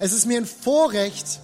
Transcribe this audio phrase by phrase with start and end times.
[0.00, 1.40] Es ist mir ein Vorrecht,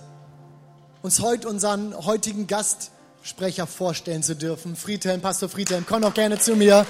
[1.03, 4.77] uns heute unseren heutigen Gastsprecher vorstellen zu dürfen.
[4.77, 6.87] Friedhelm, Pastor Friedhelm, komm doch gerne zu mir.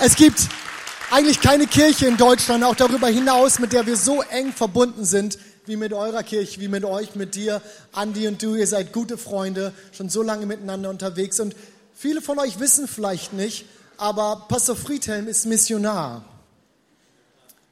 [0.00, 0.48] Es gibt
[1.12, 5.38] eigentlich keine Kirche in Deutschland, auch darüber hinaus, mit der wir so eng verbunden sind,
[5.66, 7.62] wie mit eurer Kirche, wie mit euch, mit dir,
[7.92, 8.56] Andi und du.
[8.56, 11.38] Ihr seid gute Freunde, schon so lange miteinander unterwegs.
[11.38, 11.54] Und
[11.94, 13.66] viele von euch wissen vielleicht nicht,
[13.98, 16.24] aber Pastor Friedhelm ist Missionar.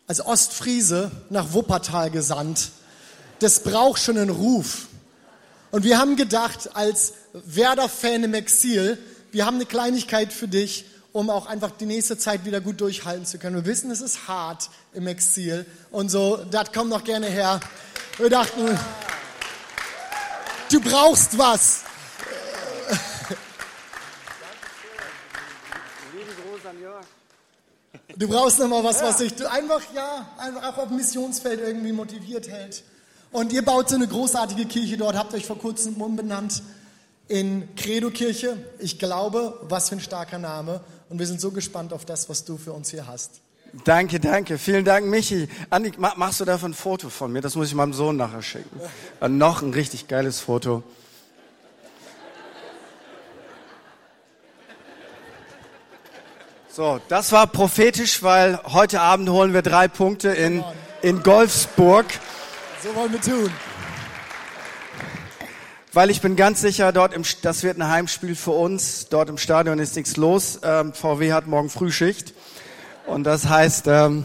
[0.06, 2.70] Als Ostfriese nach Wuppertal gesandt.
[3.40, 4.86] Das braucht schon einen Ruf.
[5.70, 8.98] Und wir haben gedacht, als Werder-Fan im Exil,
[9.32, 13.26] wir haben eine Kleinigkeit für dich, um auch einfach die nächste Zeit wieder gut durchhalten
[13.26, 13.56] zu können.
[13.56, 17.60] Wir wissen, es ist hart im Exil und so, das kommt noch gerne her.
[18.18, 18.78] Wir dachten,
[20.70, 21.80] du brauchst was.
[28.16, 31.92] Du brauchst noch mal was, was dich einfach, ja, einfach auch auf dem Missionsfeld irgendwie
[31.92, 32.82] motiviert hält.
[33.32, 36.62] Und ihr baut so eine großartige Kirche dort, habt euch vor kurzem umbenannt
[37.28, 38.56] in Credo-Kirche.
[38.80, 40.80] Ich glaube, was für ein starker Name.
[41.08, 43.40] Und wir sind so gespannt auf das, was du für uns hier hast.
[43.84, 44.58] Danke, danke.
[44.58, 45.48] Vielen Dank, Michi.
[45.70, 47.40] Andi, machst du davon ein Foto von mir?
[47.40, 48.80] Das muss ich meinem Sohn nachher schicken.
[49.20, 50.82] Und noch ein richtig geiles Foto.
[56.68, 60.64] So, das war prophetisch, weil heute Abend holen wir drei Punkte in,
[61.02, 62.06] in Golfsburg.
[62.82, 63.50] So wollen wir tun.
[65.92, 69.08] Weil ich bin ganz sicher, dort im, das wird ein Heimspiel für uns.
[69.10, 70.60] Dort im Stadion ist nichts los.
[70.62, 72.32] Ähm, VW hat morgen Frühschicht.
[73.06, 74.24] Und das heißt, ähm,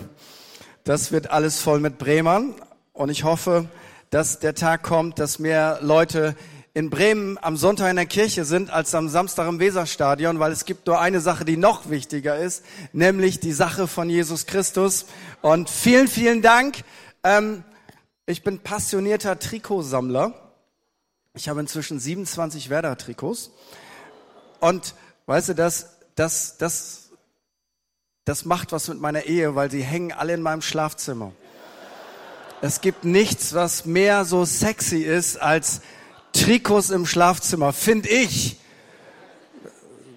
[0.85, 2.53] das wird alles voll mit Bremern.
[2.93, 3.67] Und ich hoffe,
[4.09, 6.33] dass der Tag kommt, dass mehr Leute
[6.73, 10.63] in Bremen am Sonntag in der Kirche sind als am Samstag im Weserstadion, weil es
[10.63, 15.07] gibt nur eine Sache, die noch wichtiger ist, nämlich die Sache von Jesus Christus.
[15.41, 16.83] Und vielen, vielen Dank.
[17.21, 17.65] Ähm,
[18.25, 20.33] ich bin passionierter Trikotsammler.
[21.35, 23.51] Ich habe inzwischen 27 Werder-Trikots.
[24.59, 24.95] Und
[25.27, 27.09] weißt du, das, das, das,
[28.23, 31.33] das macht was mit meiner Ehe, weil sie hängen alle in meinem Schlafzimmer.
[32.61, 35.81] Es gibt nichts, was mehr so sexy ist als
[36.33, 38.59] Trikots im Schlafzimmer, finde ich.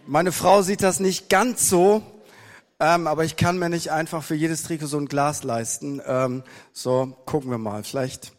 [0.06, 2.02] Meine Frau sieht das nicht ganz so,
[2.80, 6.00] ähm, aber ich kann mir nicht einfach für jedes Trikot so ein Glas leisten.
[6.06, 7.82] Ähm, so, gucken wir mal.
[7.82, 8.32] Vielleicht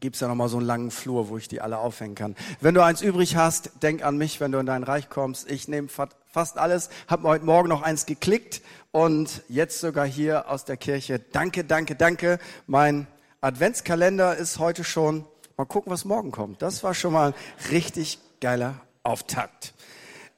[0.00, 2.36] gibt's ja noch mal so einen langen Flur, wo ich die alle aufhängen kann.
[2.60, 5.50] Wenn du eins übrig hast, denk an mich, wenn du in dein Reich kommst.
[5.50, 6.90] Ich nehme fast alles.
[7.08, 8.62] Hab mir heute Morgen noch eins geklickt
[8.92, 11.18] und jetzt sogar hier aus der Kirche.
[11.18, 12.38] Danke, danke, danke.
[12.66, 13.06] Mein
[13.40, 15.24] Adventskalender ist heute schon.
[15.56, 16.62] Mal gucken, was morgen kommt.
[16.62, 17.34] Das war schon mal
[17.70, 19.74] richtig geiler Auftakt.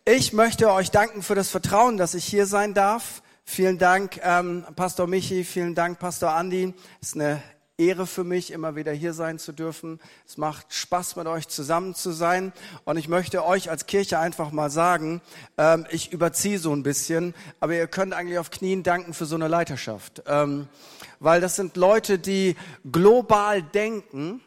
[0.04, 3.22] Ich möchte euch danken für das Vertrauen, dass ich hier sein darf.
[3.44, 6.74] Vielen Dank, ähm, Pastor Michi, vielen Dank, Pastor Andi.
[7.00, 7.40] Es ist eine
[7.78, 10.00] Ehre für mich, immer wieder hier sein zu dürfen.
[10.26, 12.52] Es macht Spaß, mit euch zusammen zu sein.
[12.82, 15.22] Und ich möchte euch als Kirche einfach mal sagen,
[15.56, 19.36] ähm, ich überziehe so ein bisschen, aber ihr könnt eigentlich auf Knien danken für so
[19.36, 20.24] eine Leiterschaft.
[20.26, 20.66] Ähm,
[21.20, 22.56] weil das sind Leute, die
[22.90, 24.40] global denken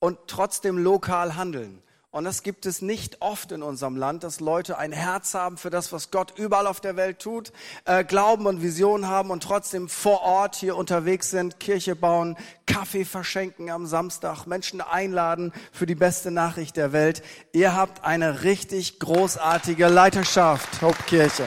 [0.00, 1.82] und trotzdem lokal handeln.
[2.12, 5.70] Und das gibt es nicht oft in unserem Land, dass Leute ein Herz haben für
[5.70, 7.52] das, was Gott überall auf der Welt tut,
[7.86, 12.36] äh, Glauben und Vision haben und trotzdem vor Ort hier unterwegs sind, Kirche bauen,
[12.66, 17.22] Kaffee verschenken am Samstag, Menschen einladen für die beste Nachricht der Welt.
[17.52, 21.44] Ihr habt eine richtig großartige Leiterschaft, Hauptkirche.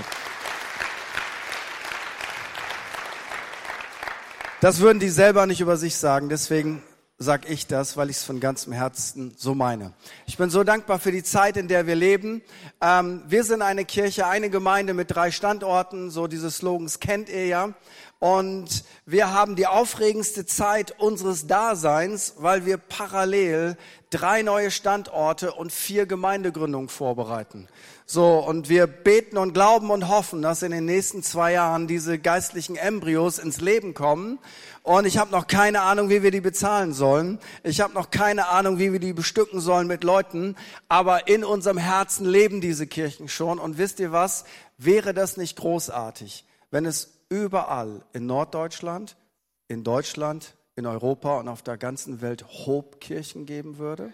[4.61, 6.81] Das würden die selber nicht über sich sagen, deswegen
[7.17, 9.93] sag ich das, weil ich es von ganzem Herzen so meine.
[10.25, 12.41] Ich bin so dankbar für die Zeit, in der wir leben.
[12.81, 16.11] Ähm, wir sind eine Kirche, eine Gemeinde mit drei Standorten.
[16.11, 17.73] So diese Slogans kennt ihr ja.
[18.19, 23.77] Und wir haben die aufregendste Zeit unseres Daseins, weil wir parallel
[24.09, 27.67] drei neue Standorte und vier Gemeindegründungen vorbereiten.
[28.07, 32.19] So, und wir beten und glauben und hoffen, dass in den nächsten zwei Jahren diese
[32.19, 34.39] geistlichen Embryos ins Leben kommen
[34.85, 37.39] und ich habe noch keine Ahnung, wie wir die bezahlen sollen.
[37.63, 40.55] Ich habe noch keine Ahnung, wie wir die bestücken sollen mit Leuten.
[40.87, 43.57] Aber in unserem Herzen leben diese Kirchen schon.
[43.57, 44.45] Und wisst ihr was?
[44.77, 49.17] Wäre das nicht großartig, wenn es überall in Norddeutschland,
[49.67, 54.13] in Deutschland, in Europa und auf der ganzen Welt Hope-Kirchen geben würde?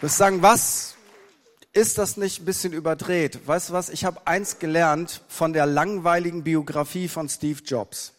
[0.00, 0.94] Das sagen, was
[1.72, 3.46] ist das nicht ein bisschen überdreht?
[3.46, 3.88] Weißt du was?
[3.88, 8.12] Ich habe eins gelernt von der langweiligen Biografie von Steve Jobs.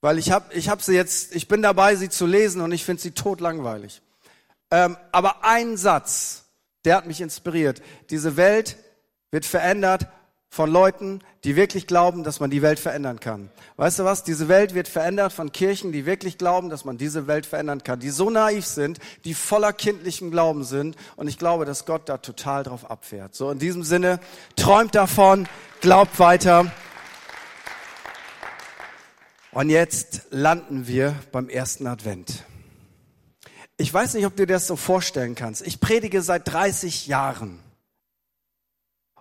[0.00, 2.84] Weil ich habe ich hab sie jetzt, ich bin dabei, sie zu lesen und ich
[2.84, 4.02] finde sie totlangweilig.
[4.70, 6.44] Ähm, aber ein Satz,
[6.84, 7.82] der hat mich inspiriert.
[8.08, 8.76] Diese Welt
[9.30, 10.06] wird verändert
[10.52, 13.50] von Leuten, die wirklich glauben, dass man die Welt verändern kann.
[13.76, 14.24] Weißt du was?
[14.24, 18.00] Diese Welt wird verändert von Kirchen, die wirklich glauben, dass man diese Welt verändern kann,
[18.00, 20.96] die so naiv sind, die voller kindlichen Glauben sind.
[21.14, 23.36] Und ich glaube, dass Gott da total drauf abfährt.
[23.36, 24.18] So in diesem Sinne,
[24.56, 25.48] träumt davon,
[25.80, 26.72] glaubt weiter.
[29.52, 32.44] Und jetzt landen wir beim ersten Advent.
[33.76, 35.64] Ich weiß nicht, ob du dir das so vorstellen kannst.
[35.64, 37.60] Ich predige seit 30 Jahren.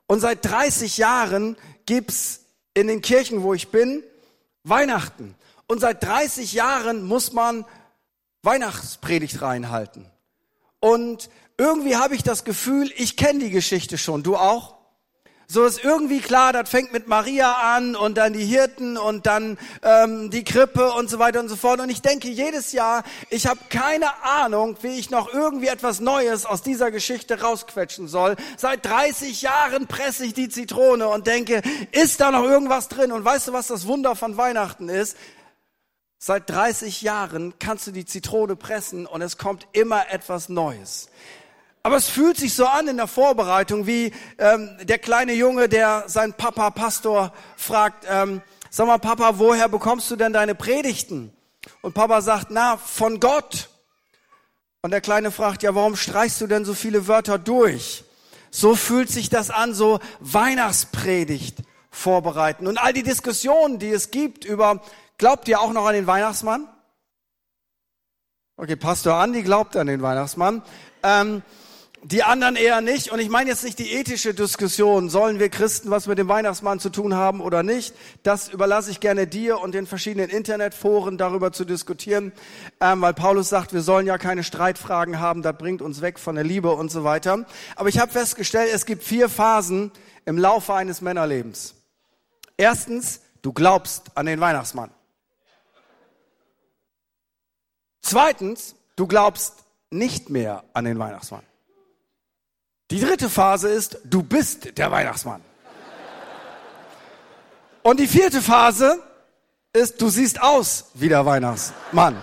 [0.10, 2.40] Und seit 30 Jahren gibt's
[2.74, 4.04] in den Kirchen, wo ich bin,
[4.64, 5.36] Weihnachten.
[5.68, 7.64] Und seit 30 Jahren muss man
[8.42, 10.10] Weihnachtspredigt reinhalten.
[10.80, 11.30] Und
[11.60, 14.24] irgendwie habe ich das Gefühl, ich kenne die Geschichte schon.
[14.24, 14.79] Du auch?
[15.52, 19.58] So ist irgendwie klar, das fängt mit Maria an und dann die Hirten und dann
[19.82, 21.80] ähm, die Krippe und so weiter und so fort.
[21.80, 26.46] Und ich denke jedes Jahr, ich habe keine Ahnung, wie ich noch irgendwie etwas Neues
[26.46, 28.36] aus dieser Geschichte rausquetschen soll.
[28.58, 31.64] Seit 30 Jahren presse ich die Zitrone und denke,
[31.94, 33.12] ist da noch irgendwas drin?
[33.12, 35.18] Und weißt du, was das Wunder von Weihnachten ist?
[36.20, 41.10] Seit 30 Jahren kannst du die Zitrone pressen und es kommt immer etwas Neues.
[41.82, 46.04] Aber es fühlt sich so an in der Vorbereitung, wie ähm, der kleine Junge, der
[46.08, 51.32] seinen Papa Pastor fragt, ähm, sag mal Papa, woher bekommst du denn deine Predigten?
[51.82, 53.70] Und Papa sagt, na, von Gott.
[54.82, 58.04] Und der Kleine fragt, ja, warum streichst du denn so viele Wörter durch?
[58.52, 61.58] So fühlt sich das an, so Weihnachtspredigt
[61.92, 62.68] vorbereiten.
[62.68, 64.82] Und all die Diskussionen, die es gibt über,
[65.18, 66.68] glaubt ihr auch noch an den Weihnachtsmann?
[68.58, 70.62] Okay, Pastor Andi glaubt an den Weihnachtsmann.
[71.04, 71.44] Ähm,
[72.04, 73.12] die anderen eher nicht.
[73.12, 76.80] Und ich meine jetzt nicht die ethische Diskussion, sollen wir Christen was mit dem Weihnachtsmann
[76.80, 77.94] zu tun haben oder nicht.
[78.24, 82.32] Das überlasse ich gerne dir und den verschiedenen Internetforen darüber zu diskutieren,
[82.80, 86.36] ähm, weil Paulus sagt, wir sollen ja keine Streitfragen haben, das bringt uns weg von
[86.36, 87.46] der Liebe und so weiter.
[87.76, 89.92] Aber ich habe festgestellt, es gibt vier Phasen
[90.26, 91.76] im Laufe eines Männerlebens.
[92.58, 94.92] Erstens, du glaubst an den Weihnachtsmann.
[98.02, 99.54] Zweitens, du glaubst
[99.92, 101.44] nicht mehr an den Weihnachtsmann.
[102.92, 105.42] Die dritte Phase ist, du bist der Weihnachtsmann.
[107.84, 109.02] Und die vierte Phase
[109.74, 112.22] ist, du siehst aus wie der Weihnachtsmann.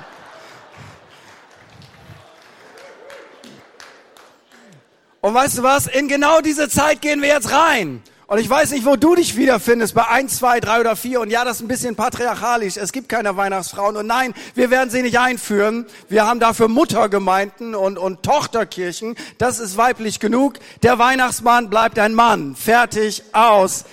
[5.20, 5.86] Und weißt du was?
[5.86, 8.02] In genau diese Zeit gehen wir jetzt rein.
[8.28, 11.20] Und ich weiß nicht, wo du dich wiederfindest, bei eins, zwei, drei oder vier.
[11.20, 12.76] Und ja, das ist ein bisschen patriarchalisch.
[12.76, 13.96] Es gibt keine Weihnachtsfrauen.
[13.96, 15.87] Und nein, wir werden sie nicht einführen.
[16.08, 19.14] Wir haben dafür Muttergemeinden und, und Tochterkirchen.
[19.38, 20.55] Das ist weiblich genug.
[20.82, 22.56] Der Weihnachtsmann bleibt ein Mann.
[22.56, 23.84] Fertig, aus.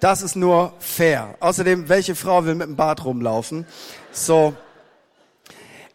[0.00, 1.34] Das ist nur fair.
[1.40, 3.66] Außerdem, welche Frau will mit dem Bart rumlaufen?
[4.12, 4.54] So.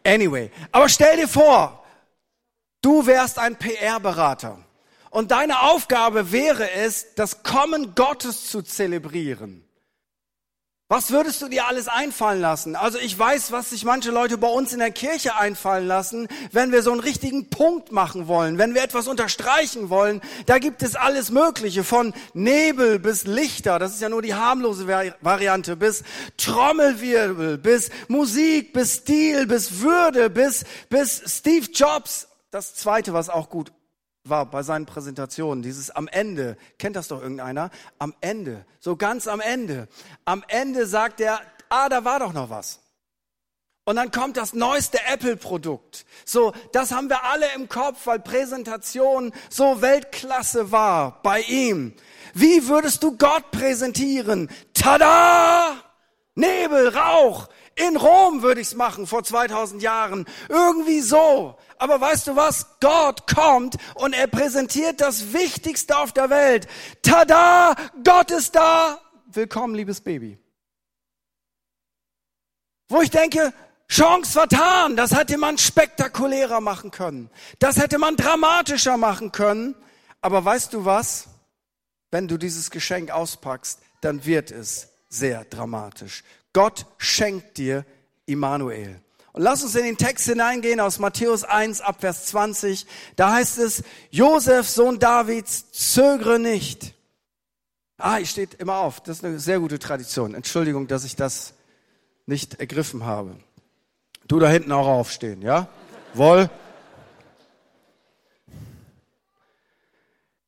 [0.03, 0.49] Anyway.
[0.71, 1.83] Aber stell dir vor,
[2.81, 4.62] du wärst ein PR-Berater.
[5.13, 9.63] Und deine Aufgabe wäre es, das Kommen Gottes zu zelebrieren.
[10.87, 12.75] Was würdest du dir alles einfallen lassen?
[12.75, 16.71] Also ich weiß, was sich manche Leute bei uns in der Kirche einfallen lassen, wenn
[16.71, 20.19] wir so einen richtigen Punkt machen wollen, wenn wir etwas unterstreichen wollen.
[20.47, 24.87] Da gibt es alles Mögliche, von Nebel bis Lichter, das ist ja nur die harmlose
[24.87, 26.01] Variante, bis
[26.37, 32.29] Trommelwirbel, bis Musik, bis Stil, bis Würde, bis, bis Steve Jobs.
[32.49, 33.71] Das zweite, was auch gut
[34.23, 37.69] war bei seinen Präsentationen, dieses am Ende, kennt das doch irgendeiner?
[37.99, 39.87] Am Ende, so ganz am Ende.
[40.25, 42.79] Am Ende sagt er, ah, da war doch noch was.
[43.85, 46.05] Und dann kommt das neueste Apple-Produkt.
[46.23, 51.93] So, das haben wir alle im Kopf, weil Präsentation so Weltklasse war bei ihm.
[52.33, 54.49] Wie würdest du Gott präsentieren?
[54.73, 55.75] Tada!
[56.35, 57.49] Nebel, Rauch.
[57.75, 60.25] In Rom würde ich's machen vor 2000 Jahren.
[60.47, 61.57] Irgendwie so.
[61.77, 62.67] Aber weißt du was?
[62.79, 66.67] Gott kommt und er präsentiert das Wichtigste auf der Welt.
[67.01, 67.75] Tada!
[68.03, 69.01] Gott ist da!
[69.25, 70.37] Willkommen, liebes Baby.
[72.89, 73.53] Wo ich denke,
[73.89, 77.31] Chance vertan, das hätte man spektakulärer machen können.
[77.57, 79.75] Das hätte man dramatischer machen können.
[80.21, 81.27] Aber weißt du was?
[82.11, 86.23] Wenn du dieses Geschenk auspackst, dann wird es sehr dramatisch.
[86.53, 87.85] Gott schenkt dir
[88.25, 89.01] Immanuel.
[89.33, 92.85] Und lass uns in den Text hineingehen aus Matthäus 1 ab Vers 20.
[93.15, 96.93] Da heißt es, Josef, Sohn Davids, zögere nicht.
[97.97, 99.01] Ah, ich steht immer auf.
[99.01, 100.35] Das ist eine sehr gute Tradition.
[100.35, 101.55] Entschuldigung, dass ich das
[102.27, 103.35] nicht ergriffen habe.
[104.27, 105.67] Du da hinten auch aufstehen, ja?
[106.13, 106.49] Wohl.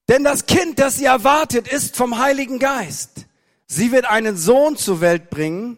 [0.08, 3.26] Denn das Kind, das sie erwartet, ist vom Heiligen Geist.
[3.66, 5.78] Sie wird einen Sohn zur Welt bringen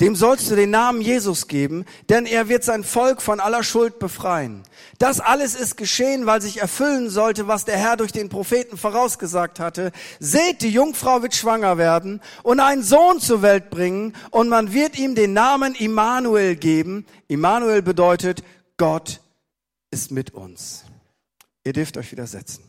[0.00, 3.98] dem sollst du den Namen Jesus geben, denn er wird sein Volk von aller Schuld
[3.98, 4.62] befreien.
[4.98, 9.58] Das alles ist geschehen, weil sich erfüllen sollte, was der Herr durch den Propheten vorausgesagt
[9.58, 9.92] hatte.
[10.20, 14.98] Seht, die Jungfrau wird schwanger werden und einen Sohn zur Welt bringen und man wird
[14.98, 17.06] ihm den Namen Immanuel geben.
[17.28, 18.42] Immanuel bedeutet,
[18.76, 19.20] Gott
[19.90, 20.84] ist mit uns.
[21.64, 22.64] Ihr dürft euch wieder setzen.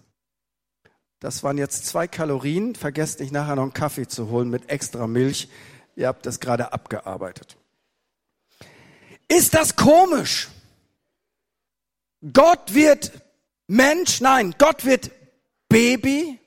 [1.20, 2.76] Das waren jetzt zwei Kalorien.
[2.76, 5.50] Vergesst nicht nachher noch einen Kaffee zu holen mit extra Milch.
[5.98, 7.58] Ihr habt das gerade abgearbeitet.
[9.28, 10.48] Ist das komisch?
[12.34, 13.12] Gott wird
[13.66, 15.10] Mensch, nein, Gott wird
[15.68, 16.40] Baby.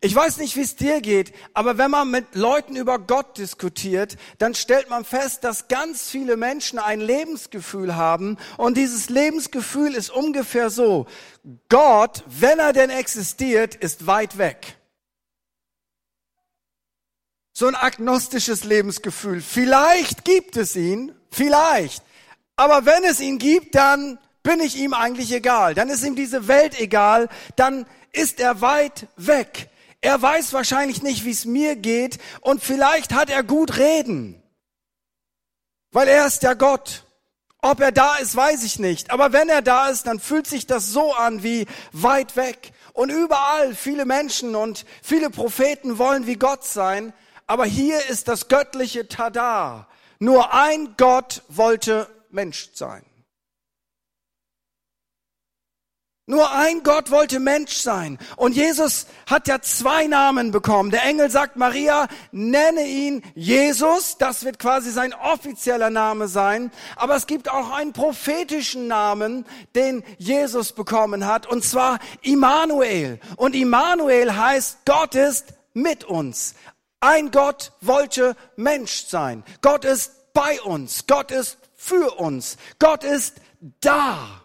[0.00, 4.16] Ich weiß nicht, wie es dir geht, aber wenn man mit Leuten über Gott diskutiert,
[4.38, 10.08] dann stellt man fest, dass ganz viele Menschen ein Lebensgefühl haben und dieses Lebensgefühl ist
[10.08, 11.06] ungefähr so.
[11.68, 14.78] Gott, wenn er denn existiert, ist weit weg.
[17.56, 19.40] So ein agnostisches Lebensgefühl.
[19.40, 22.02] Vielleicht gibt es ihn, vielleicht.
[22.56, 25.74] Aber wenn es ihn gibt, dann bin ich ihm eigentlich egal.
[25.74, 27.28] Dann ist ihm diese Welt egal.
[27.54, 29.70] Dann ist er weit weg.
[30.00, 34.42] Er weiß wahrscheinlich nicht, wie es mir geht und vielleicht hat er gut reden,
[35.92, 37.04] weil er ist ja Gott.
[37.62, 39.10] Ob er da ist, weiß ich nicht.
[39.10, 42.72] Aber wenn er da ist, dann fühlt sich das so an wie weit weg.
[42.92, 47.14] Und überall viele Menschen und viele Propheten wollen wie Gott sein.
[47.46, 49.88] Aber hier ist das göttliche Tada.
[50.18, 53.04] Nur ein Gott wollte Mensch sein.
[56.26, 58.18] Nur ein Gott wollte Mensch sein.
[58.36, 60.90] Und Jesus hat ja zwei Namen bekommen.
[60.90, 64.16] Der Engel sagt, Maria, nenne ihn Jesus.
[64.16, 66.70] Das wird quasi sein offizieller Name sein.
[66.96, 71.46] Aber es gibt auch einen prophetischen Namen, den Jesus bekommen hat.
[71.46, 73.20] Und zwar Immanuel.
[73.36, 76.54] Und Immanuel heißt, Gott ist mit uns.
[77.04, 79.44] Ein Gott wollte Mensch sein.
[79.60, 81.06] Gott ist bei uns.
[81.06, 82.56] Gott ist für uns.
[82.78, 83.42] Gott ist
[83.80, 84.40] da.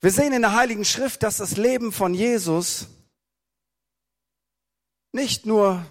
[0.00, 2.86] Wir sehen in der Heiligen Schrift, dass das Leben von Jesus
[5.12, 5.84] nicht nur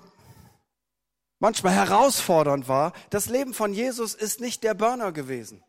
[1.38, 5.63] manchmal herausfordernd war, das Leben von Jesus ist nicht der Burner gewesen.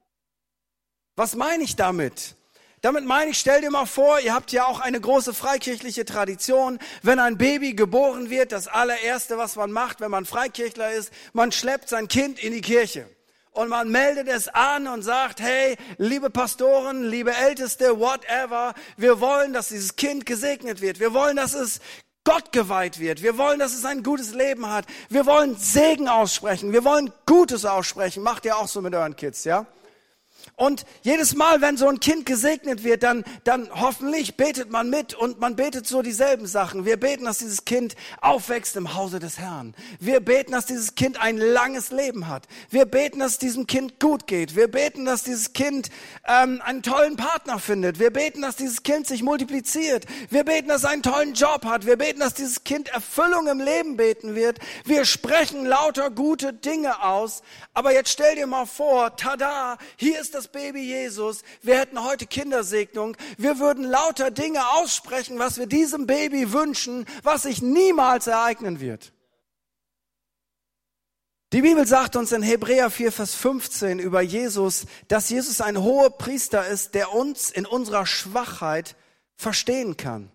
[1.14, 2.36] Was meine ich damit?
[2.82, 6.78] Damit meine ich, stell dir mal vor, ihr habt ja auch eine große freikirchliche Tradition.
[7.02, 11.52] Wenn ein Baby geboren wird, das allererste, was man macht, wenn man Freikirchler ist, man
[11.52, 13.06] schleppt sein Kind in die Kirche
[13.52, 19.52] und man meldet es an und sagt, hey, liebe Pastoren, liebe Älteste, whatever, wir wollen,
[19.52, 21.00] dass dieses Kind gesegnet wird.
[21.00, 21.80] Wir wollen, dass es
[22.24, 23.22] Gott geweiht wird.
[23.22, 24.86] Wir wollen, dass es ein gutes Leben hat.
[25.08, 26.72] Wir wollen Segen aussprechen.
[26.72, 28.22] Wir wollen Gutes aussprechen.
[28.22, 29.66] Macht ihr auch so mit euren Kids, ja?
[30.60, 35.14] Und jedes Mal, wenn so ein Kind gesegnet wird, dann, dann hoffentlich betet man mit
[35.14, 36.84] und man betet so dieselben Sachen.
[36.84, 39.74] Wir beten, dass dieses Kind aufwächst im Hause des Herrn.
[40.00, 42.46] Wir beten, dass dieses Kind ein langes Leben hat.
[42.68, 44.54] Wir beten, dass es diesem Kind gut geht.
[44.54, 45.88] Wir beten, dass dieses Kind
[46.28, 47.98] ähm, einen tollen Partner findet.
[47.98, 50.04] Wir beten, dass dieses Kind sich multipliziert.
[50.28, 51.86] Wir beten, dass es einen tollen Job hat.
[51.86, 54.58] Wir beten, dass dieses Kind Erfüllung im Leben beten wird.
[54.84, 57.40] Wir sprechen lauter gute Dinge aus.
[57.72, 61.42] Aber jetzt stell dir mal vor, tada, hier ist das Baby Jesus.
[61.62, 63.16] Wir hätten heute Kindersegnung.
[63.38, 69.12] Wir würden lauter Dinge aussprechen, was wir diesem Baby wünschen, was sich niemals ereignen wird.
[71.52, 76.10] Die Bibel sagt uns in Hebräer 4, Vers 15 über Jesus, dass Jesus ein hoher
[76.10, 78.94] Priester ist, der uns in unserer Schwachheit
[79.36, 80.30] verstehen kann.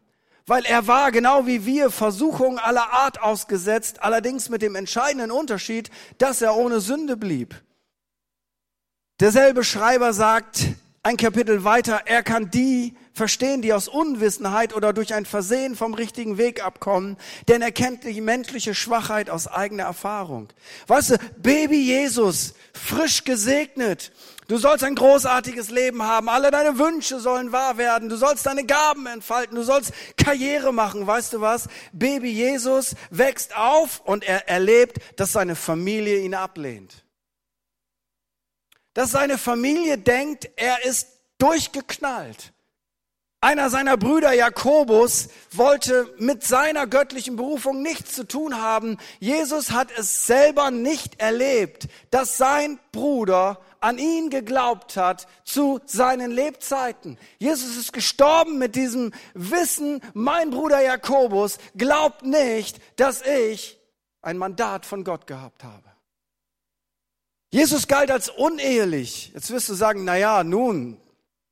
[0.45, 5.89] Weil er war genau wie wir Versuchungen aller Art ausgesetzt, allerdings mit dem entscheidenden Unterschied,
[6.17, 7.55] dass er ohne Sünde blieb.
[9.21, 10.65] Derselbe Schreiber sagt
[11.01, 15.93] ein Kapitel weiter, er kann die verstehen, die aus Unwissenheit oder durch ein Versehen vom
[15.93, 17.15] richtigen Weg abkommen,
[17.47, 20.49] denn er kennt die menschliche Schwachheit aus eigener Erfahrung.
[20.87, 24.11] Weißt du, Baby Jesus, frisch gesegnet,
[24.47, 26.29] Du sollst ein großartiges Leben haben.
[26.29, 28.09] Alle deine Wünsche sollen wahr werden.
[28.09, 29.55] Du sollst deine Gaben entfalten.
[29.55, 31.07] Du sollst Karriere machen.
[31.07, 31.67] Weißt du was?
[31.93, 37.04] Baby Jesus wächst auf und er erlebt, dass seine Familie ihn ablehnt
[38.95, 42.53] dass seine Familie denkt, er ist durchgeknallt.
[43.41, 48.97] Einer seiner Brüder, Jakobus, wollte mit seiner göttlichen Berufung nichts zu tun haben.
[49.19, 56.31] Jesus hat es selber nicht erlebt, dass sein Bruder an ihn geglaubt hat zu seinen
[56.31, 57.19] Lebzeiten.
[57.37, 63.77] Jesus ist gestorben mit diesem Wissen, mein Bruder Jakobus glaubt nicht, dass ich
[64.23, 65.94] ein Mandat von Gott gehabt habe.
[67.55, 69.31] Jesus galt als unehelich.
[69.33, 70.97] Jetzt wirst du sagen, na ja, nun,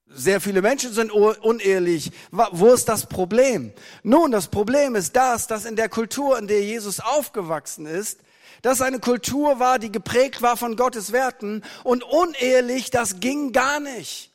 [0.05, 2.11] sehr viele Menschen sind unehelich.
[2.29, 3.71] Wo ist das Problem?
[4.03, 8.19] Nun, das Problem ist das, dass in der Kultur, in der Jesus aufgewachsen ist,
[8.61, 13.79] dass eine Kultur war, die geprägt war von Gottes Werten und unehelich, das ging gar
[13.79, 14.32] nicht.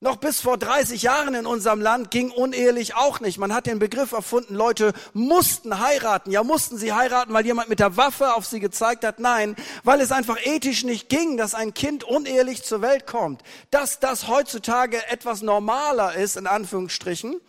[0.00, 3.36] Noch bis vor 30 Jahren in unserem Land ging unehelich auch nicht.
[3.38, 6.30] Man hat den Begriff erfunden, Leute mussten heiraten.
[6.30, 9.18] Ja, mussten sie heiraten, weil jemand mit der Waffe auf sie gezeigt hat?
[9.18, 13.42] Nein, weil es einfach ethisch nicht ging, dass ein Kind unehelich zur Welt kommt.
[13.72, 17.40] Dass das heutzutage etwas normaler ist, in Anführungsstrichen,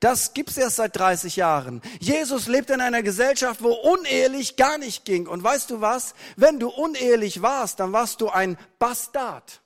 [0.00, 1.82] das gibt's erst seit 30 Jahren.
[2.00, 5.26] Jesus lebt in einer Gesellschaft, wo unehelich gar nicht ging.
[5.26, 6.14] Und weißt du was?
[6.36, 9.60] Wenn du unehelich warst, dann warst du ein Bastard.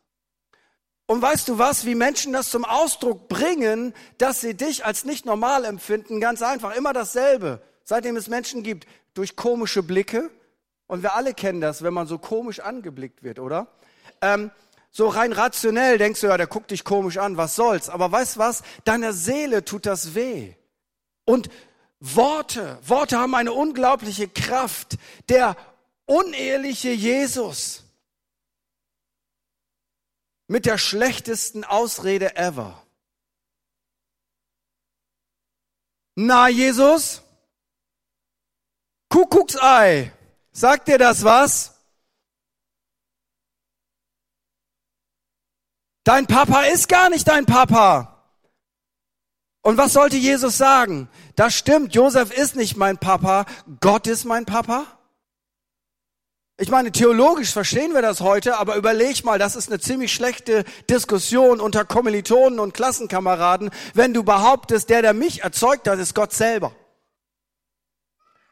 [1.07, 5.27] Und weißt du was, wie Menschen das zum Ausdruck bringen, dass sie dich als nicht
[5.27, 6.21] normal empfinden?
[6.21, 7.61] Ganz einfach, immer dasselbe.
[7.85, 10.31] Seitdem es Menschen gibt, durch komische Blicke.
[10.87, 13.67] Und wir alle kennen das, wenn man so komisch angeblickt wird, oder?
[14.21, 14.51] Ähm,
[14.91, 17.89] so rein rationell denkst du, ja, der guckt dich komisch an, was soll's.
[17.89, 18.63] Aber weißt was?
[18.85, 20.55] Deiner Seele tut das weh.
[21.25, 21.49] Und
[21.99, 24.99] Worte, Worte haben eine unglaubliche Kraft.
[25.29, 25.57] Der
[26.05, 27.82] uneheliche Jesus
[30.53, 32.87] mit der schlechtesten Ausrede ever.
[36.15, 37.23] Na, Jesus?
[39.09, 40.13] Kuckucksei.
[40.53, 41.75] Sagt dir das was?
[46.05, 48.23] Dein Papa ist gar nicht dein Papa.
[49.63, 51.09] Und was sollte Jesus sagen?
[51.35, 53.47] Das stimmt, Josef ist nicht mein Papa,
[53.81, 55.02] Gott ist mein Papa.
[56.59, 60.65] Ich meine, theologisch verstehen wir das heute, aber überleg mal, das ist eine ziemlich schlechte
[60.89, 66.33] Diskussion unter Kommilitonen und Klassenkameraden, wenn du behauptest, der, der mich erzeugt hat, ist Gott
[66.33, 66.73] selber.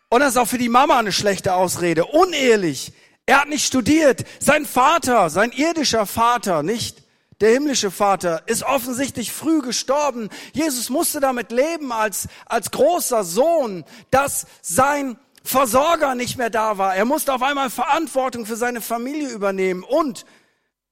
[0.08, 2.04] Und das ist auch für die Mama eine schlechte Ausrede.
[2.06, 2.92] Unehelich.
[3.26, 4.24] Er hat nicht studiert.
[4.40, 7.04] Sein Vater, sein irdischer Vater, nicht
[7.40, 10.28] der himmlische Vater, ist offensichtlich früh gestorben.
[10.52, 16.94] Jesus musste damit leben als, als großer Sohn, dass sein Versorger nicht mehr da war.
[16.94, 19.82] Er musste auf einmal Verantwortung für seine Familie übernehmen.
[19.82, 20.26] Und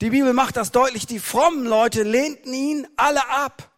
[0.00, 3.71] die Bibel macht das deutlich, die frommen Leute lehnten ihn alle ab.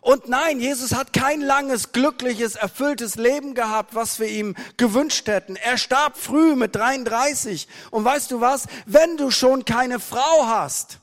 [0.00, 5.56] Und nein, Jesus hat kein langes, glückliches, erfülltes Leben gehabt, was wir ihm gewünscht hätten.
[5.56, 7.66] Er starb früh mit 33.
[7.90, 8.66] Und weißt du was?
[8.86, 11.00] Wenn du schon keine Frau hast,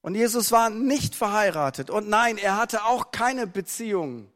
[0.00, 1.90] und Jesus war nicht verheiratet.
[1.90, 4.30] Und nein, er hatte auch keine Beziehung.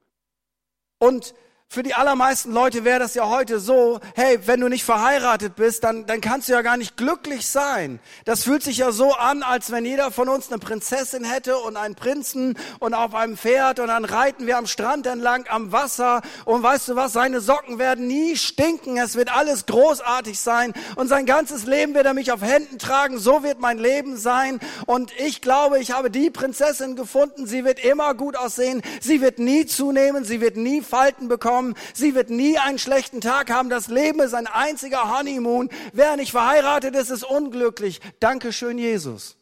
[0.98, 1.35] Und
[1.72, 5.85] für die allermeisten Leute wäre das ja heute so, hey, wenn du nicht verheiratet bist,
[5.85, 7.98] dann, dann kannst du ja gar nicht glücklich sein.
[8.26, 11.78] Das fühlt sich ja so an, als wenn jeder von uns eine Prinzessin hätte und
[11.78, 16.20] einen Prinzen und auf einem Pferd und dann reiten wir am Strand entlang am Wasser.
[16.44, 20.74] Und weißt du was, seine Socken werden nie stinken, es wird alles großartig sein.
[20.96, 24.61] Und sein ganzes Leben wird er mich auf Händen tragen, so wird mein Leben sein.
[24.85, 29.38] Und ich glaube, ich habe die Prinzessin gefunden, sie wird immer gut aussehen, sie wird
[29.38, 31.75] nie zunehmen, sie wird nie Falten bekommen, kommen.
[31.94, 33.70] Sie wird nie einen schlechten Tag haben.
[33.70, 35.70] Das Leben ist ein einziger Honeymoon.
[35.92, 38.01] Wer nicht verheiratet ist, ist unglücklich.
[38.20, 39.37] Dankeschön, Jesus.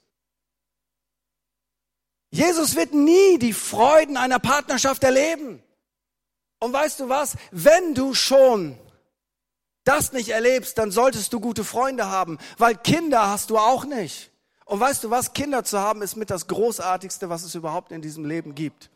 [2.30, 5.62] Jesus wird nie die Freuden einer Partnerschaft erleben.
[6.61, 7.37] Und weißt du was?
[7.50, 8.78] Wenn du schon
[9.85, 14.30] das nicht erlebst, dann solltest du gute Freunde haben, weil Kinder hast du auch nicht.
[14.66, 15.33] Und weißt du was?
[15.33, 18.90] Kinder zu haben ist mit das Großartigste, was es überhaupt in diesem Leben gibt.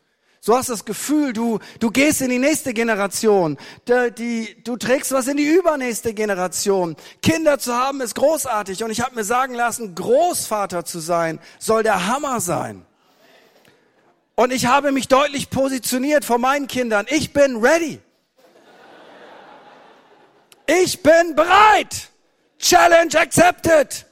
[0.47, 3.57] So hast das Gefühl, du, du gehst in die nächste Generation.
[3.89, 6.97] Die, die, du trägst was in die übernächste Generation.
[7.23, 8.85] Kinder zu haben ist großartig.
[8.85, 12.85] Und ich habe mir sagen lassen, Großvater zu sein soll der Hammer sein.
[14.35, 17.07] Und ich habe mich deutlich positioniert vor meinen Kindern.
[17.09, 18.03] Ich bin ready.
[20.67, 22.11] Ich bin bereit.
[22.59, 24.05] Challenge accepted.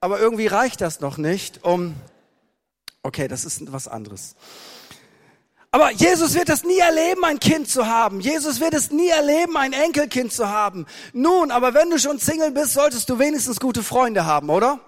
[0.00, 1.94] Aber irgendwie reicht das noch nicht, um,
[3.02, 4.34] okay, das ist was anderes.
[5.76, 8.20] Aber Jesus wird es nie erleben, ein Kind zu haben.
[8.20, 10.86] Jesus wird es nie erleben, ein Enkelkind zu haben.
[11.12, 14.80] Nun, aber wenn du schon Single bist, solltest du wenigstens gute Freunde haben, oder?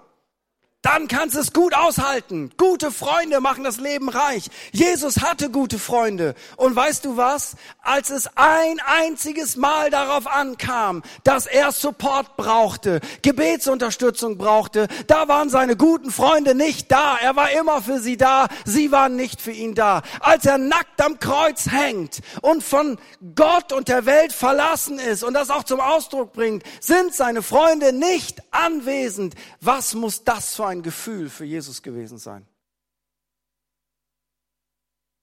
[0.81, 2.51] Dann kannst du es gut aushalten.
[2.55, 4.49] Gute Freunde machen das Leben reich.
[4.71, 6.35] Jesus hatte gute Freunde.
[6.55, 7.57] Und weißt du was?
[7.81, 15.49] Als es ein einziges Mal darauf ankam, dass er Support brauchte, Gebetsunterstützung brauchte, da waren
[15.49, 17.17] seine guten Freunde nicht da.
[17.17, 18.47] Er war immer für sie da.
[18.63, 20.01] Sie waren nicht für ihn da.
[20.21, 22.97] Als er nackt am Kreuz hängt und von
[23.35, 27.91] Gott und der Welt verlassen ist und das auch zum Ausdruck bringt, sind seine Freunde
[27.91, 29.35] nicht anwesend.
[29.59, 32.47] Was muss das für ein Gefühl für Jesus gewesen sein.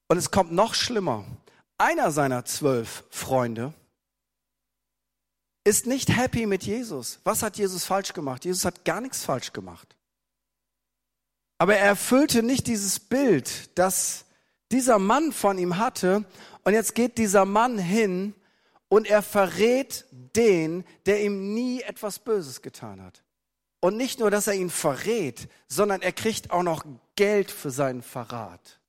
[0.07, 1.25] Und es kommt noch schlimmer.
[1.77, 3.73] Einer seiner zwölf Freunde
[5.63, 7.19] ist nicht happy mit Jesus.
[7.23, 8.45] Was hat Jesus falsch gemacht?
[8.45, 9.97] Jesus hat gar nichts falsch gemacht.
[11.57, 14.25] Aber er erfüllte nicht dieses Bild, das
[14.71, 16.25] dieser Mann von ihm hatte.
[16.63, 18.33] Und jetzt geht dieser Mann hin
[18.89, 23.23] und er verrät den, der ihm nie etwas Böses getan hat.
[23.79, 26.83] Und nicht nur, dass er ihn verrät, sondern er kriegt auch noch
[27.15, 28.79] Geld für seinen Verrat.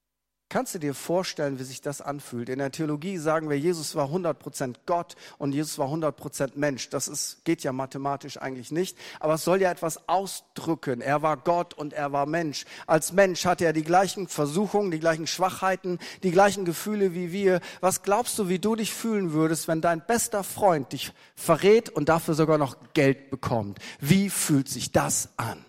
[0.50, 2.48] Kannst du dir vorstellen, wie sich das anfühlt?
[2.48, 6.88] In der Theologie sagen wir, Jesus war 100% Gott und Jesus war 100% Mensch.
[6.88, 11.02] Das ist, geht ja mathematisch eigentlich nicht, aber es soll ja etwas ausdrücken.
[11.02, 12.64] Er war Gott und er war Mensch.
[12.86, 17.60] Als Mensch hatte er die gleichen Versuchungen, die gleichen Schwachheiten, die gleichen Gefühle wie wir.
[17.82, 22.08] Was glaubst du, wie du dich fühlen würdest, wenn dein bester Freund dich verrät und
[22.08, 23.80] dafür sogar noch Geld bekommt?
[24.00, 25.62] Wie fühlt sich das an?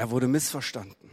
[0.00, 1.10] Er wurde missverstanden.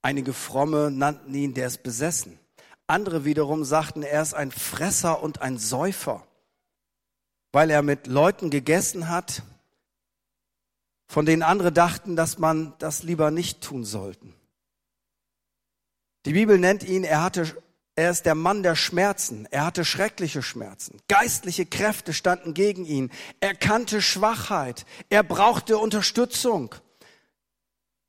[0.00, 2.38] Einige Fromme nannten ihn, der ist besessen.
[2.86, 6.24] Andere wiederum sagten, er ist ein Fresser und ein Säufer,
[7.50, 9.42] weil er mit Leuten gegessen hat,
[11.08, 14.32] von denen andere dachten, dass man das lieber nicht tun sollten.
[16.26, 17.60] Die Bibel nennt ihn, er hatte,
[17.96, 19.48] er ist der Mann der Schmerzen.
[19.50, 21.00] Er hatte schreckliche Schmerzen.
[21.08, 23.10] Geistliche Kräfte standen gegen ihn.
[23.40, 24.86] Er kannte Schwachheit.
[25.08, 26.72] Er brauchte Unterstützung.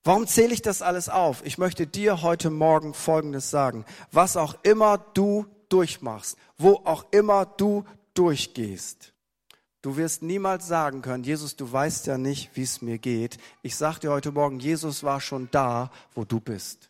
[0.08, 1.46] Warum zähle ich das alles auf?
[1.46, 3.84] Ich möchte dir heute Morgen Folgendes sagen.
[4.10, 9.12] Was auch immer du durchmachst, wo auch immer du durchgehst,
[9.82, 13.38] du wirst niemals sagen können, Jesus, du weißt ja nicht, wie es mir geht.
[13.63, 16.89] Ich sage dir heute Morgen, Jesus war schon da, wo du bist.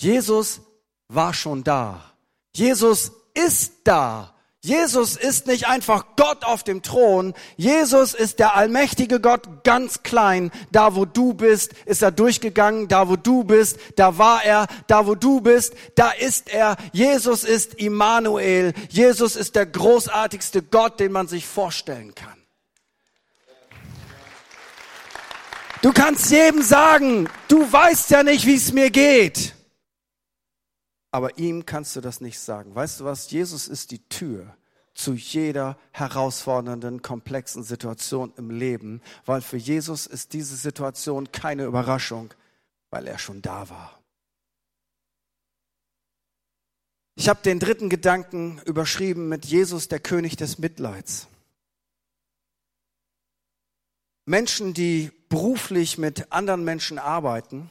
[0.00, 0.62] Jesus
[1.06, 2.12] war schon da.
[2.56, 7.32] Jesus ist da, Jesus ist nicht einfach Gott auf dem Thron.
[7.56, 10.50] Jesus ist der allmächtige Gott ganz klein.
[10.72, 12.88] Da, wo du bist, ist er durchgegangen.
[12.88, 14.66] Da, wo du bist, da war er.
[14.88, 16.76] Da, wo du bist, da ist er.
[16.92, 18.72] Jesus ist Immanuel.
[18.88, 22.34] Jesus ist der großartigste Gott, den man sich vorstellen kann.
[25.82, 29.54] Du kannst jedem sagen, du weißt ja nicht, wie es mir geht
[31.10, 32.74] aber ihm kannst du das nicht sagen.
[32.74, 33.30] Weißt du was?
[33.30, 34.56] Jesus ist die Tür
[34.94, 42.34] zu jeder herausfordernden, komplexen Situation im Leben, weil für Jesus ist diese Situation keine Überraschung,
[42.90, 43.98] weil er schon da war.
[47.14, 51.28] Ich habe den dritten Gedanken überschrieben mit Jesus, der König des Mitleids.
[54.24, 57.70] Menschen, die beruflich mit anderen Menschen arbeiten,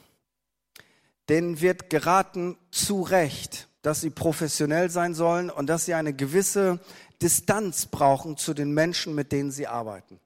[1.28, 6.80] denen wird geraten, zu Recht, dass sie professionell sein sollen und dass sie eine gewisse
[7.20, 10.20] Distanz brauchen zu den Menschen, mit denen sie arbeiten.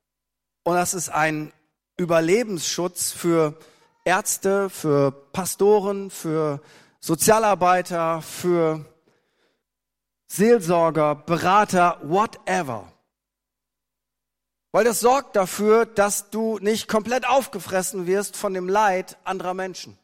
[0.65, 1.53] Und das ist ein
[1.97, 3.59] Überlebensschutz für
[4.05, 6.61] Ärzte, für Pastoren, für
[7.01, 8.85] Sozialarbeiter, für
[10.29, 12.93] Seelsorger, Berater, whatever.
[14.71, 19.99] Weil das sorgt dafür, dass du nicht komplett aufgefressen wirst von dem Leid anderer Menschen.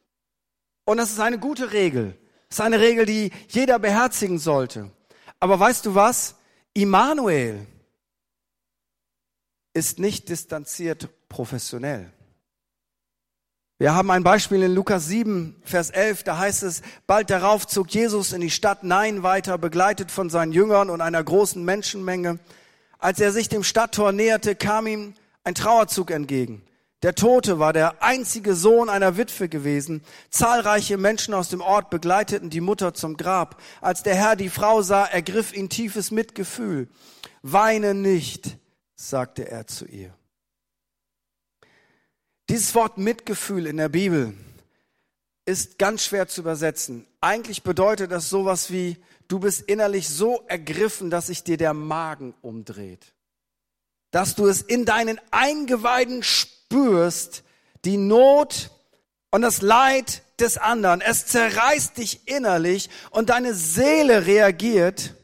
[0.88, 2.16] Und das ist eine gute Regel.
[2.48, 4.90] Das ist eine Regel, die jeder beherzigen sollte.
[5.38, 6.36] Aber weißt du was?
[6.72, 7.66] Immanuel
[9.74, 12.10] ist nicht distanziert professionell.
[13.76, 17.90] Wir haben ein Beispiel in Lukas 7, Vers 11, da heißt es, bald darauf zog
[17.90, 22.38] Jesus in die Stadt Nein weiter, begleitet von seinen Jüngern und einer großen Menschenmenge.
[22.98, 25.12] Als er sich dem Stadttor näherte, kam ihm
[25.44, 26.62] ein Trauerzug entgegen.
[27.02, 30.02] Der Tote war der einzige Sohn einer Witwe gewesen.
[30.30, 33.62] Zahlreiche Menschen aus dem Ort begleiteten die Mutter zum Grab.
[33.80, 36.88] Als der Herr die Frau sah, ergriff ihn tiefes Mitgefühl.
[37.42, 38.58] Weine nicht,
[38.96, 40.12] sagte er zu ihr.
[42.50, 44.34] Dieses Wort Mitgefühl in der Bibel
[45.44, 47.06] ist ganz schwer zu übersetzen.
[47.20, 48.96] Eigentlich bedeutet das sowas wie,
[49.28, 53.14] du bist innerlich so ergriffen, dass sich dir der Magen umdreht.
[54.10, 57.44] Dass du es in deinen Eingeweiden spürst spürst
[57.84, 58.70] die Not
[59.30, 61.00] und das Leid des anderen.
[61.00, 65.14] Es zerreißt dich innerlich und deine Seele reagiert,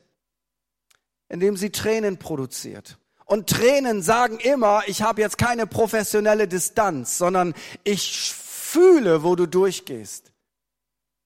[1.29, 2.99] indem sie Tränen produziert.
[3.27, 9.47] Und Tränen sagen immer, ich habe jetzt keine professionelle Distanz, sondern ich fühle, wo du
[9.47, 10.33] durchgehst.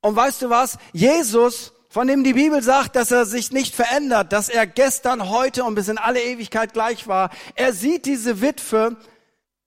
[0.00, 0.78] Und weißt du was?
[0.92, 5.64] Jesus, von dem die Bibel sagt, dass er sich nicht verändert, dass er gestern, heute
[5.64, 8.96] und bis in alle Ewigkeit gleich war, er sieht diese Witwe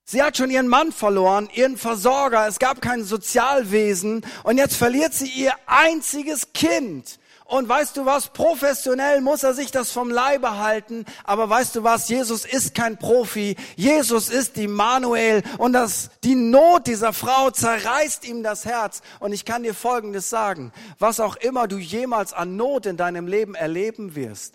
[0.04, 4.26] Sie hat schon ihren Mann verloren, ihren Versorger, es gab kein Sozialwesen.
[4.42, 7.18] Und jetzt verliert sie ihr einziges Kind.
[7.52, 11.82] Und weißt du was, professionell muss er sich das vom Leibe halten, aber weißt du
[11.82, 18.26] was, Jesus ist kein Profi, Jesus ist Immanuel und das, die Not dieser Frau zerreißt
[18.26, 19.02] ihm das Herz.
[19.20, 23.26] Und ich kann dir Folgendes sagen, was auch immer du jemals an Not in deinem
[23.26, 24.54] Leben erleben wirst,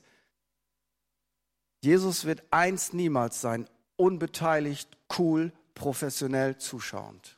[1.84, 7.38] Jesus wird eins niemals sein, unbeteiligt, cool, professionell zuschauend.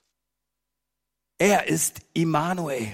[1.38, 2.92] Er ist Immanuel.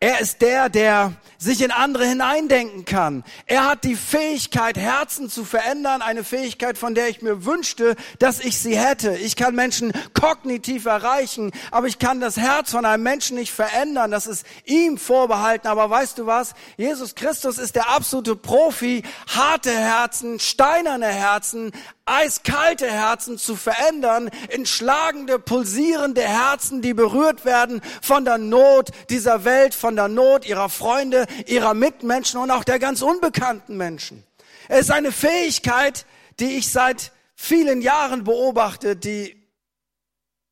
[0.00, 3.22] Er ist der, der sich in andere hineindenken kann.
[3.46, 8.40] Er hat die Fähigkeit, Herzen zu verändern, eine Fähigkeit, von der ich mir wünschte, dass
[8.40, 9.14] ich sie hätte.
[9.16, 14.10] Ich kann Menschen kognitiv erreichen, aber ich kann das Herz von einem Menschen nicht verändern.
[14.10, 15.68] Das ist ihm vorbehalten.
[15.68, 16.54] Aber weißt du was?
[16.76, 21.70] Jesus Christus ist der absolute Profi, harte Herzen, steinerne Herzen,
[22.04, 29.44] eiskalte Herzen zu verändern in schlagende, pulsierende Herzen, die berührt werden von der Not dieser
[29.44, 34.24] Welt, von der Not ihrer Freunde, ihrer Mitmenschen und auch der ganz unbekannten Menschen.
[34.68, 36.06] Es ist eine Fähigkeit,
[36.40, 39.36] die ich seit vielen Jahren beobachte, die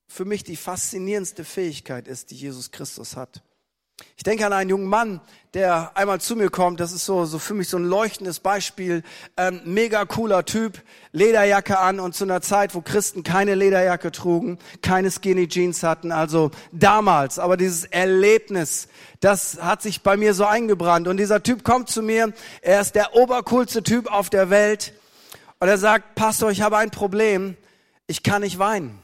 [0.07, 3.43] für mich die faszinierendste Fähigkeit ist, die Jesus Christus hat.
[4.17, 5.21] Ich denke an einen jungen Mann,
[5.55, 6.79] der einmal zu mir kommt.
[6.79, 9.03] Das ist so, so für mich so ein leuchtendes Beispiel.
[9.37, 10.83] Ähm, mega cooler Typ,
[11.13, 16.13] Lederjacke an und zu einer Zeit, wo Christen keine Lederjacke trugen, keine Skinny Jeans hatten.
[16.13, 17.39] Also damals.
[17.39, 18.89] Aber dieses Erlebnis,
[19.21, 21.09] das hat sich bei mir so eingebrannt.
[21.09, 22.33] Und dieser Typ kommt zu mir.
[22.63, 24.93] Er ist der obercoolste Typ auf der Welt.
[25.59, 27.57] Und er sagt, Pastor, ich habe ein Problem.
[28.07, 29.03] Ich kann nicht weinen.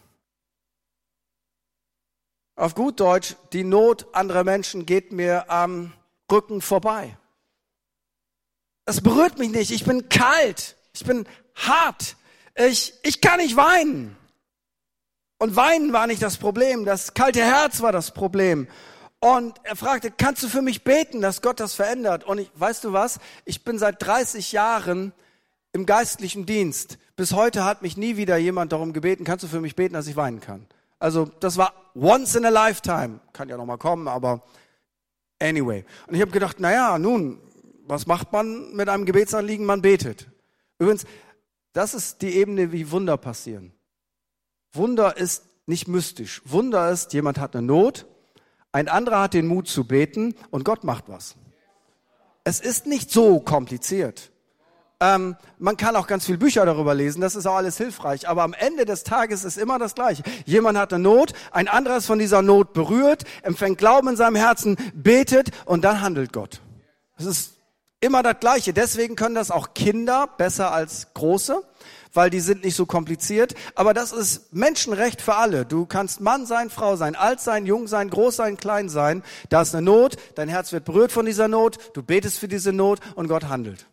[2.56, 5.92] Auf gut Deutsch, die Not anderer Menschen geht mir am
[6.32, 7.16] Rücken vorbei.
[8.86, 9.70] Es berührt mich nicht.
[9.70, 10.76] Ich bin kalt.
[10.94, 12.16] Ich bin hart.
[12.54, 14.16] Ich, ich kann nicht weinen.
[15.38, 16.86] Und weinen war nicht das Problem.
[16.86, 18.68] Das kalte Herz war das Problem.
[19.18, 22.24] Und er fragte, kannst du für mich beten, dass Gott das verändert?
[22.24, 23.18] Und ich, weißt du was?
[23.44, 25.12] Ich bin seit 30 Jahren
[25.72, 26.96] im geistlichen Dienst.
[27.16, 30.06] Bis heute hat mich nie wieder jemand darum gebeten, kannst du für mich beten, dass
[30.06, 30.66] ich weinen kann?
[30.98, 33.20] Also das war once in a lifetime.
[33.32, 34.42] Kann ja noch mal kommen, aber
[35.40, 35.84] anyway.
[36.06, 37.40] Und ich habe gedacht, naja, nun,
[37.86, 39.66] was macht man mit einem Gebetsanliegen?
[39.66, 40.28] Man betet.
[40.78, 41.04] Übrigens,
[41.72, 43.72] das ist die Ebene, wie Wunder passieren.
[44.72, 46.42] Wunder ist nicht mystisch.
[46.44, 48.06] Wunder ist, jemand hat eine Not,
[48.72, 51.36] ein anderer hat den Mut zu beten und Gott macht was.
[52.44, 54.30] Es ist nicht so kompliziert.
[54.98, 58.28] Ähm, man kann auch ganz viel Bücher darüber lesen, das ist auch alles hilfreich.
[58.28, 60.22] Aber am Ende des Tages ist immer das Gleiche.
[60.46, 64.36] Jemand hat eine Not, ein anderer ist von dieser Not berührt, empfängt Glauben in seinem
[64.36, 66.62] Herzen, betet und dann handelt Gott.
[67.18, 67.52] Es ist
[68.00, 68.72] immer das Gleiche.
[68.72, 71.62] Deswegen können das auch Kinder besser als Große,
[72.14, 73.54] weil die sind nicht so kompliziert.
[73.74, 75.66] Aber das ist Menschenrecht für alle.
[75.66, 79.22] Du kannst Mann sein, Frau sein, alt sein, jung sein, groß sein, klein sein.
[79.50, 82.72] Da ist eine Not, dein Herz wird berührt von dieser Not, du betest für diese
[82.72, 83.86] Not und Gott handelt.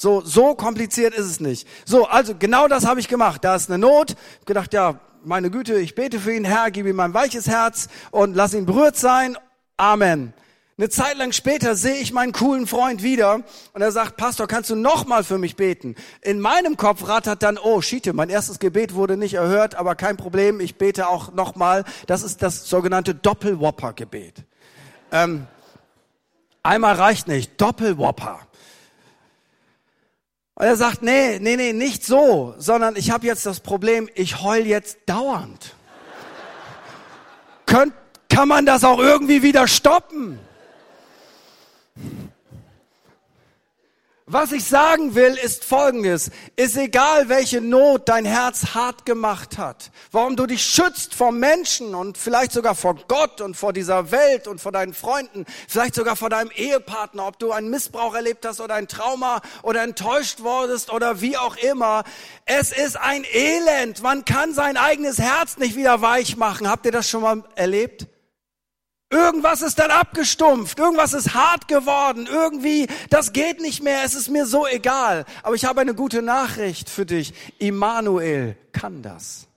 [0.00, 1.68] So, so kompliziert ist es nicht.
[1.84, 3.44] So, also genau das habe ich gemacht.
[3.44, 4.16] Da ist eine Not.
[4.40, 7.88] Ich gedacht, ja, meine Güte, ich bete für ihn, Herr, gib ihm mein weiches Herz
[8.10, 9.36] und lass ihn berührt sein.
[9.76, 10.32] Amen.
[10.78, 13.42] Eine Zeit lang später sehe ich meinen coolen Freund wieder
[13.74, 15.96] und er sagt, Pastor, kannst du noch mal für mich beten?
[16.22, 20.16] In meinem Kopf rattert dann, oh, Schiete, mein erstes Gebet wurde nicht erhört, aber kein
[20.16, 21.84] Problem, ich bete auch noch mal.
[22.06, 24.44] Das ist das sogenannte Doppelwopper-Gebet.
[25.12, 25.46] Ähm,
[26.62, 28.40] einmal reicht nicht, Doppelwopper.
[30.60, 34.42] Und er sagt, nee, nee, nee, nicht so, sondern ich habe jetzt das Problem, ich
[34.42, 35.74] heul jetzt dauernd.
[37.64, 37.94] Könnt,
[38.28, 40.38] kann man das auch irgendwie wieder stoppen?
[44.32, 46.30] Was ich sagen will, ist Folgendes.
[46.54, 51.96] Ist egal, welche Not dein Herz hart gemacht hat, warum du dich schützt vor Menschen
[51.96, 56.14] und vielleicht sogar vor Gott und vor dieser Welt und vor deinen Freunden, vielleicht sogar
[56.14, 60.92] vor deinem Ehepartner, ob du einen Missbrauch erlebt hast oder ein Trauma oder enttäuscht wurdest
[60.92, 62.04] oder wie auch immer.
[62.44, 64.00] Es ist ein Elend.
[64.00, 66.70] Man kann sein eigenes Herz nicht wieder weich machen.
[66.70, 68.06] Habt ihr das schon mal erlebt?
[69.12, 74.28] Irgendwas ist dann abgestumpft, irgendwas ist hart geworden, irgendwie, das geht nicht mehr, es ist
[74.28, 75.24] mir so egal.
[75.42, 77.34] Aber ich habe eine gute Nachricht für dich.
[77.58, 79.48] Immanuel kann das.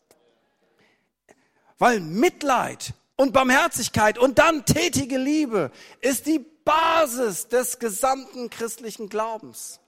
[1.78, 5.70] Weil Mitleid und Barmherzigkeit und dann tätige Liebe
[6.02, 9.80] ist die Basis des gesamten christlichen Glaubens.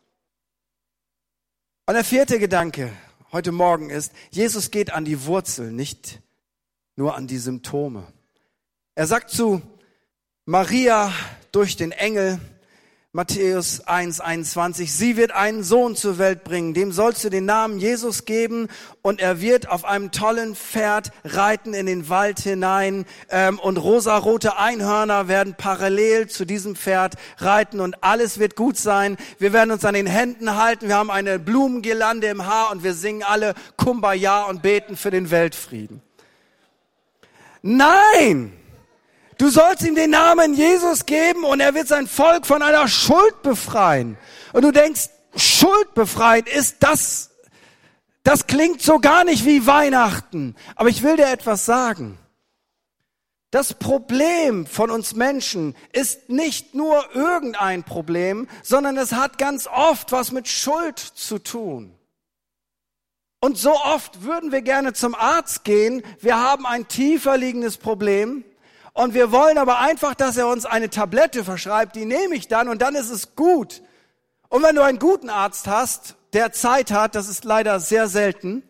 [1.88, 2.92] Und der vierte Gedanke
[3.32, 6.22] heute Morgen ist, Jesus geht an die Wurzel, nicht
[6.96, 8.06] nur an die Symptome.
[8.98, 9.62] Er sagt zu
[10.46, 11.12] Maria
[11.52, 12.40] durch den Engel,
[13.12, 17.78] Matthäus 1, 21, sie wird einen Sohn zur Welt bringen, dem sollst du den Namen
[17.78, 18.70] Jesus geben
[19.02, 24.58] und er wird auf einem tollen Pferd reiten in den Wald hinein ähm, und rosarote
[24.58, 29.18] Einhörner werden parallel zu diesem Pferd reiten und alles wird gut sein.
[29.40, 32.94] Wir werden uns an den Händen halten, wir haben eine Blumengirlande im Haar und wir
[32.94, 36.02] singen alle Kumbaya und beten für den Weltfrieden.
[37.62, 38.54] Nein!
[39.38, 43.42] Du sollst ihm den Namen Jesus geben und er wird sein Volk von einer Schuld
[43.42, 44.18] befreien.
[44.54, 47.32] Und du denkst, Schuld befreien ist das,
[48.24, 50.56] das klingt so gar nicht wie Weihnachten.
[50.76, 52.18] Aber ich will dir etwas sagen.
[53.52, 60.12] Das Problem von uns Menschen ist nicht nur irgendein Problem, sondern es hat ganz oft
[60.12, 61.98] was mit Schuld zu tun.
[63.40, 66.04] Und so oft würden wir gerne zum Arzt gehen.
[66.20, 68.44] Wir haben ein tiefer liegendes Problem.
[68.96, 71.98] Und wir wollen aber einfach, dass er uns eine Tablette verschreibt.
[71.98, 73.82] Die nehme ich dann und dann ist es gut.
[74.48, 78.64] Und wenn du einen guten Arzt hast, der Zeit hat, das ist leider sehr selten,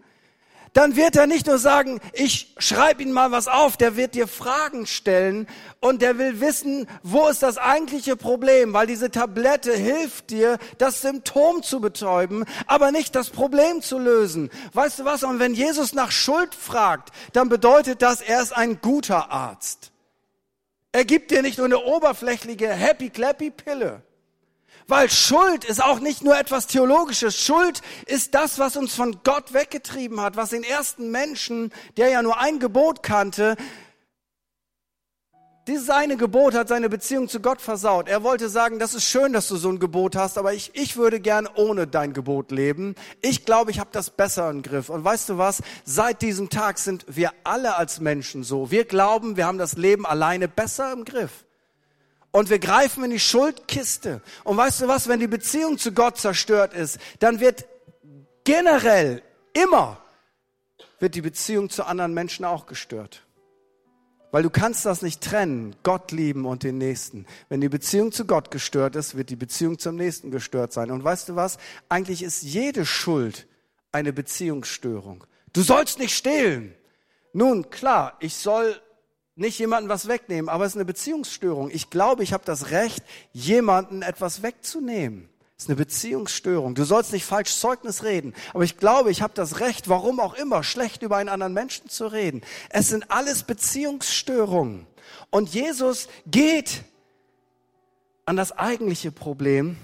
[0.73, 4.27] dann wird er nicht nur sagen, ich schreibe Ihnen mal was auf, der wird dir
[4.27, 5.47] Fragen stellen
[5.79, 11.01] und der will wissen, wo ist das eigentliche Problem, weil diese Tablette hilft dir, das
[11.01, 14.49] Symptom zu betäuben, aber nicht das Problem zu lösen.
[14.73, 15.23] Weißt du was?
[15.23, 19.91] Und wenn Jesus nach Schuld fragt, dann bedeutet das, er ist ein guter Arzt.
[20.95, 24.01] Er gibt dir nicht nur eine oberflächliche Happy-Clappy-Pille.
[24.88, 27.38] Weil Schuld ist auch nicht nur etwas Theologisches.
[27.38, 32.21] Schuld ist das, was uns von Gott weggetrieben hat, was den ersten Menschen, der ja
[32.21, 33.58] nur ein Gebot kannte,
[35.67, 38.08] dieses eine Gebot hat seine Beziehung zu Gott versaut.
[38.08, 40.95] Er wollte sagen, das ist schön, dass du so ein Gebot hast, aber ich, ich
[40.95, 42.93] würde gern ohne dein Gebot leben.
[43.21, 44.89] Ich glaube, ich habe das besser im Griff.
[44.89, 45.63] Und weißt du was?
[45.84, 48.69] Seit diesem Tag sind wir alle als Menschen so.
[48.69, 51.45] Wir glauben, wir haben das Leben alleine besser im Griff.
[52.32, 54.21] Und wir greifen in die Schuldkiste.
[54.43, 55.08] Und weißt du was?
[55.08, 57.65] Wenn die Beziehung zu Gott zerstört ist, dann wird
[58.43, 59.23] generell
[59.54, 59.97] immer
[60.99, 63.24] wird die Beziehung zu anderen Menschen auch gestört.
[64.36, 67.26] Weil du kannst das nicht trennen, Gott lieben und den Nächsten.
[67.48, 70.91] Wenn die Beziehung zu Gott gestört ist, wird die Beziehung zum Nächsten gestört sein.
[70.91, 71.58] Und weißt du was?
[71.88, 73.48] Eigentlich ist jede Schuld
[73.93, 75.24] eine Beziehungsstörung.
[75.54, 76.76] Du sollst nicht stehlen.
[77.32, 78.76] Nun, klar, ich soll
[79.36, 81.69] nicht jemanden was wegnehmen, aber es ist eine Beziehungsstörung.
[81.71, 85.30] Ich glaube, ich habe das Recht, jemanden etwas wegzunehmen.
[85.57, 86.75] Ist eine Beziehungsstörung.
[86.75, 88.33] Du sollst nicht falsch Zeugnis reden.
[88.53, 91.89] Aber ich glaube, ich habe das Recht, warum auch immer, schlecht über einen anderen Menschen
[91.89, 92.41] zu reden.
[92.69, 94.85] Es sind alles Beziehungsstörungen.
[95.29, 96.83] Und Jesus geht
[98.25, 99.77] an das eigentliche Problem.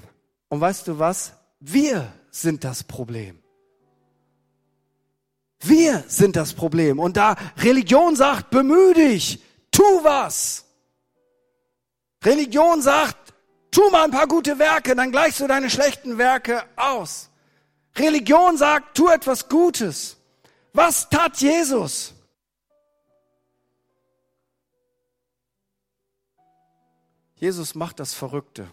[0.49, 1.33] Und weißt du was?
[1.61, 3.41] Wir sind das Problem.
[5.61, 6.99] Wir sind das Problem.
[6.99, 10.65] Und da Religion sagt, bemühe dich, tu was.
[12.23, 13.20] Religion sagt,
[13.71, 17.29] Tu mal ein paar gute Werke, dann gleichst du deine schlechten Werke aus.
[17.95, 20.17] Religion sagt, tu etwas Gutes.
[20.73, 22.13] Was tat Jesus?
[27.35, 28.67] Jesus macht das Verrückte.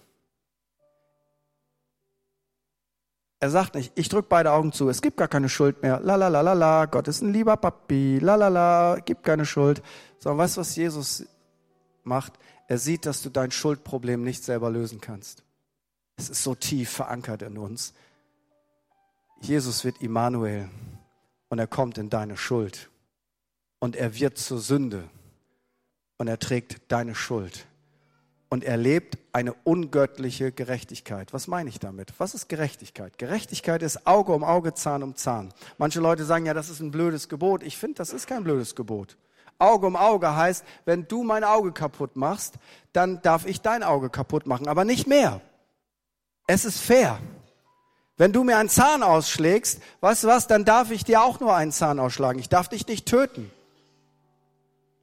[3.40, 6.00] Er sagt nicht, ich drücke beide Augen zu, es gibt gar keine Schuld mehr.
[6.00, 8.18] La la la la la, Gott ist ein lieber Papi.
[8.20, 9.80] La la la, gibt keine Schuld.
[10.18, 11.24] Sondern weißt du, was Jesus
[12.02, 12.32] macht?
[12.68, 15.42] Er sieht, dass du dein Schuldproblem nicht selber lösen kannst.
[16.16, 17.94] Es ist so tief verankert in uns.
[19.40, 20.68] Jesus wird Immanuel
[21.48, 22.90] und er kommt in deine Schuld
[23.78, 25.08] und er wird zur Sünde
[26.18, 27.66] und er trägt deine Schuld
[28.50, 31.32] und er lebt eine ungöttliche Gerechtigkeit.
[31.32, 32.12] Was meine ich damit?
[32.18, 33.16] Was ist Gerechtigkeit?
[33.16, 35.54] Gerechtigkeit ist Auge um Auge, Zahn um Zahn.
[35.78, 37.62] Manche Leute sagen ja, das ist ein blödes Gebot.
[37.62, 39.16] Ich finde, das ist kein blödes Gebot.
[39.58, 42.54] Auge um Auge heißt, wenn du mein Auge kaputt machst,
[42.92, 45.40] dann darf ich dein Auge kaputt machen, aber nicht mehr.
[46.46, 47.18] Es ist fair.
[48.16, 51.54] Wenn du mir einen Zahn ausschlägst, weißt du was, dann darf ich dir auch nur
[51.54, 52.40] einen Zahn ausschlagen.
[52.40, 53.50] Ich darf dich nicht töten.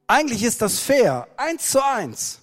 [0.08, 2.41] Eigentlich ist das fair, eins zu eins.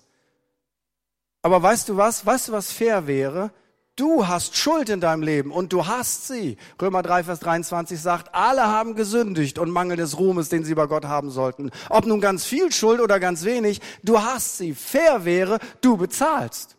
[1.42, 2.25] Aber weißt du was?
[2.25, 3.51] Weißt du, was fair wäre?
[3.94, 6.57] Du hast Schuld in deinem Leben und du hast sie.
[6.81, 10.87] Römer 3, Vers 23 sagt, alle haben gesündigt und Mangel des Ruhmes, den sie bei
[10.87, 11.70] Gott haben sollten.
[11.90, 14.74] Ob nun ganz viel Schuld oder ganz wenig, du hast sie.
[14.74, 16.76] Fair wäre, du bezahlst.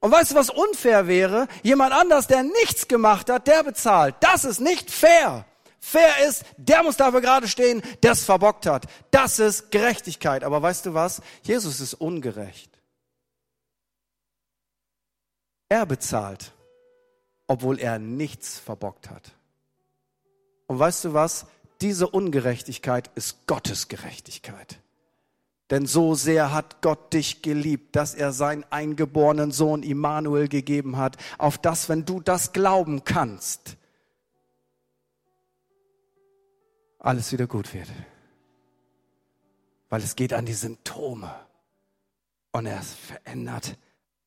[0.00, 1.46] Und weißt du, was unfair wäre?
[1.62, 4.16] Jemand anders, der nichts gemacht hat, der bezahlt.
[4.20, 5.46] Das ist nicht fair.
[5.78, 8.86] Fair ist, der muss dafür gerade stehen, der es verbockt hat.
[9.12, 10.42] Das ist Gerechtigkeit.
[10.42, 11.22] Aber weißt du was?
[11.42, 12.73] Jesus ist ungerecht.
[15.74, 16.52] Er bezahlt,
[17.48, 19.32] obwohl er nichts verbockt hat.
[20.68, 21.46] Und weißt du was?
[21.80, 24.78] Diese Ungerechtigkeit ist Gottes Gerechtigkeit.
[25.70, 31.16] Denn so sehr hat Gott dich geliebt, dass er seinen eingeborenen Sohn Immanuel gegeben hat,
[31.38, 33.76] auf das, wenn du das glauben kannst,
[37.00, 37.88] alles wieder gut wird.
[39.88, 41.34] Weil es geht an die Symptome
[42.52, 43.76] und er verändert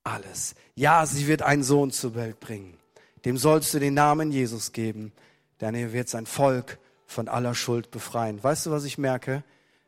[0.07, 0.55] alles.
[0.75, 2.77] Ja, sie wird einen Sohn zur Welt bringen.
[3.25, 5.11] Dem sollst du den Namen Jesus geben,
[5.59, 8.43] denn er wird sein Volk von aller Schuld befreien.
[8.43, 9.43] Weißt du, was ich merke?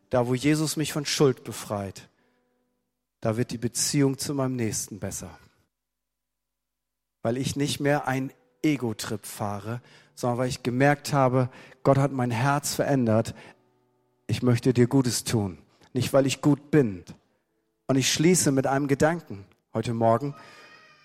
[0.09, 2.09] Da, wo Jesus mich von Schuld befreit,
[3.21, 5.37] da wird die Beziehung zu meinem Nächsten besser.
[7.21, 8.31] Weil ich nicht mehr einen
[8.63, 9.81] Ego-Trip fahre,
[10.15, 11.49] sondern weil ich gemerkt habe,
[11.83, 13.35] Gott hat mein Herz verändert.
[14.27, 15.59] Ich möchte dir Gutes tun.
[15.93, 17.03] nicht weil ich gut bin.
[17.87, 20.35] Und ich schließe mit einem Gedanken heute Morgen,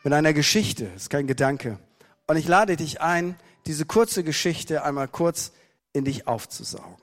[0.05, 1.79] mit einer Geschichte, ist kein Gedanke.
[2.27, 3.37] Und ich lade dich ein,
[3.67, 5.53] diese kurze Geschichte einmal kurz
[5.93, 6.97] in dich aufzusaugen.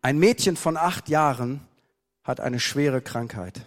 [0.00, 1.60] Ein Mädchen von acht Jahren
[2.24, 3.66] hat eine schwere Krankheit.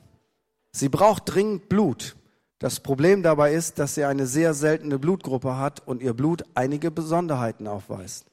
[0.71, 2.15] Sie braucht dringend Blut.
[2.59, 6.91] Das Problem dabei ist, dass sie eine sehr seltene Blutgruppe hat und ihr Blut einige
[6.91, 8.25] Besonderheiten aufweist.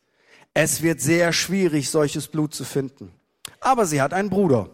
[0.54, 3.12] Es wird sehr schwierig, solches Blut zu finden.
[3.60, 4.70] Aber sie hat einen Bruder,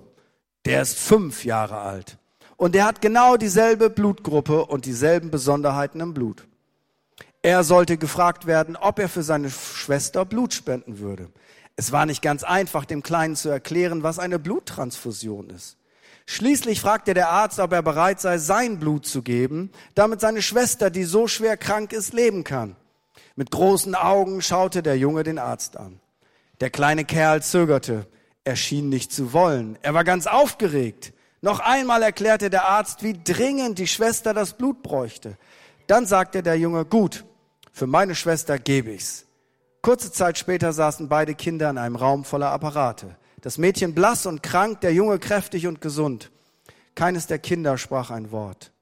[0.65, 2.19] der ist fünf Jahre alt.
[2.65, 6.49] Und der hat genau dieselbe Blutgruppe und dieselben Besonderheiten im Blut.
[7.43, 11.29] Er sollte gefragt werden, ob er für seine Schwester Blut spenden würde.
[11.77, 15.77] Es war nicht ganz einfach, dem Kleinen zu erklären, was eine Bluttransfusion ist.
[16.25, 20.89] Schließlich fragte der Arzt, ob er bereit sei, sein Blut zu geben, damit seine Schwester,
[20.89, 22.77] die so schwer krank ist, leben kann.
[23.37, 26.01] Mit großen Augen schaute der Junge den Arzt an.
[26.63, 28.07] Der kleine Kerl zögerte.
[28.43, 29.79] Er schien nicht zu wollen.
[29.83, 31.13] Er war ganz aufgeregt.
[31.45, 35.37] Noch einmal erklärte der Arzt, wie dringend die Schwester das Blut bräuchte.
[35.87, 37.27] Dann sagte der Junge, gut,
[37.71, 39.27] für meine Schwester gebe ich's.
[39.83, 43.19] Kurze Zeit später saßen beide Kinder in einem Raum voller Apparate.
[43.43, 46.31] Das Mädchen blass und krank, der Junge kräftig und gesund.
[46.95, 48.73] Keines der Kinder sprach ein Wort.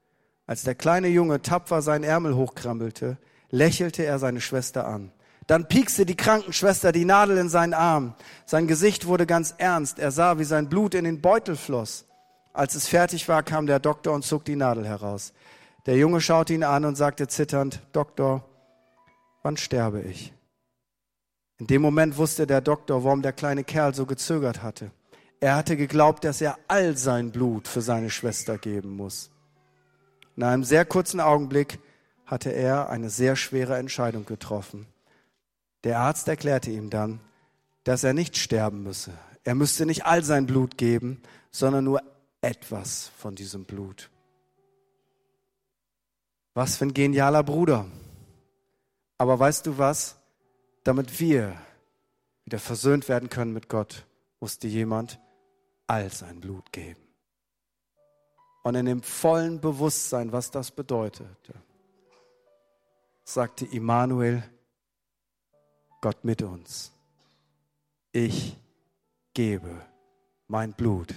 [0.47, 3.17] Als der kleine Junge tapfer seinen Ärmel hochkrempelte,
[3.49, 5.11] lächelte er seine Schwester an.
[5.47, 8.15] Dann piekste die Krankenschwester die Nadel in seinen Arm.
[8.45, 9.99] Sein Gesicht wurde ganz ernst.
[9.99, 12.05] Er sah, wie sein Blut in den Beutel floss.
[12.53, 15.33] Als es fertig war, kam der Doktor und zog die Nadel heraus.
[15.87, 18.45] Der Junge schaute ihn an und sagte zitternd, Doktor,
[19.41, 20.33] wann sterbe ich?
[21.57, 24.91] In dem Moment wusste der Doktor, warum der kleine Kerl so gezögert hatte.
[25.39, 29.31] Er hatte geglaubt, dass er all sein Blut für seine Schwester geben muss.
[30.37, 31.79] In einem sehr kurzen Augenblick
[32.25, 34.87] hatte er eine sehr schwere Entscheidung getroffen.
[35.83, 37.19] Der Arzt erklärte ihm dann,
[37.83, 39.11] dass er nicht sterben müsse.
[39.43, 42.01] Er müsste nicht all sein Blut geben, sondern nur
[42.43, 44.09] etwas von diesem Blut.
[46.53, 47.85] Was für ein genialer Bruder.
[49.17, 50.17] Aber weißt du was?
[50.83, 51.57] damit wir
[52.45, 54.05] wieder versöhnt werden können mit Gott,
[54.39, 55.19] musste jemand
[55.87, 57.01] all sein Blut geben.
[58.63, 61.53] Und in dem vollen Bewusstsein, was das bedeutete,
[63.23, 64.43] sagte Immanuel,
[66.01, 66.91] Gott mit uns.
[68.11, 68.57] Ich
[69.33, 69.85] gebe
[70.47, 71.13] mein Blut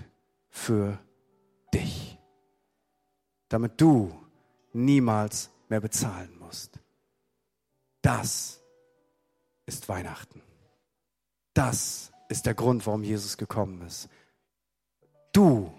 [0.49, 0.99] für
[1.77, 2.19] dich,
[3.49, 4.13] damit du
[4.73, 6.79] niemals mehr bezahlen musst.
[8.03, 8.61] Das
[9.67, 10.43] ist Weihnachten.
[11.55, 14.09] Das ist der Grund, warum Jesus gekommen ist.
[15.33, 15.73] Du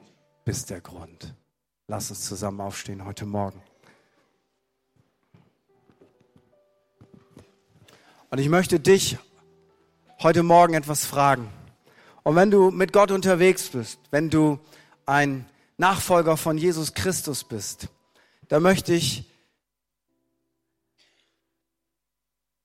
[0.45, 1.33] bist der Grund.
[1.87, 3.61] Lass uns zusammen aufstehen heute Morgen.
[8.29, 9.17] Und ich möchte dich
[10.21, 11.49] heute Morgen etwas fragen.
[12.23, 14.59] Und wenn du mit Gott unterwegs bist, wenn du
[15.05, 15.45] ein
[15.77, 17.87] Nachfolger von Jesus Christus bist,
[18.47, 19.31] dann möchte ich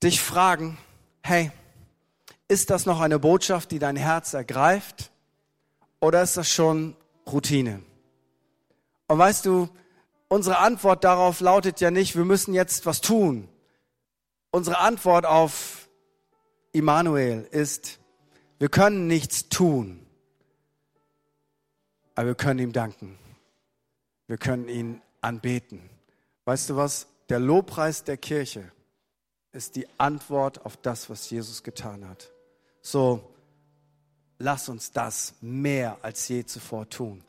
[0.02, 0.78] dich fragen,
[1.22, 1.52] hey,
[2.48, 5.10] ist das noch eine Botschaft, die dein Herz ergreift?
[6.00, 6.96] Oder ist das schon
[7.26, 7.82] Routine?
[9.08, 9.68] Und weißt du,
[10.28, 13.48] unsere Antwort darauf lautet ja nicht, wir müssen jetzt was tun.
[14.50, 15.88] Unsere Antwort auf
[16.72, 18.00] Immanuel ist,
[18.58, 20.01] wir können nichts tun,
[22.14, 23.18] aber wir können ihm danken.
[24.26, 25.80] Wir können ihn anbeten.
[26.44, 27.06] Weißt du was?
[27.28, 28.70] Der Lobpreis der Kirche
[29.52, 32.30] ist die Antwort auf das, was Jesus getan hat.
[32.80, 33.32] So,
[34.38, 37.22] lass uns das mehr als je zuvor tun.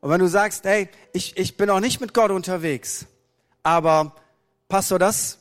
[0.00, 3.06] Und wenn du sagst, hey, ich, ich bin auch nicht mit Gott unterwegs,
[3.62, 4.14] aber
[4.68, 5.38] Pastor, das,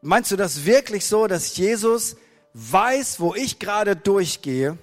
[0.00, 2.16] meinst du das wirklich so, dass Jesus
[2.54, 4.78] weiß, wo ich gerade durchgehe?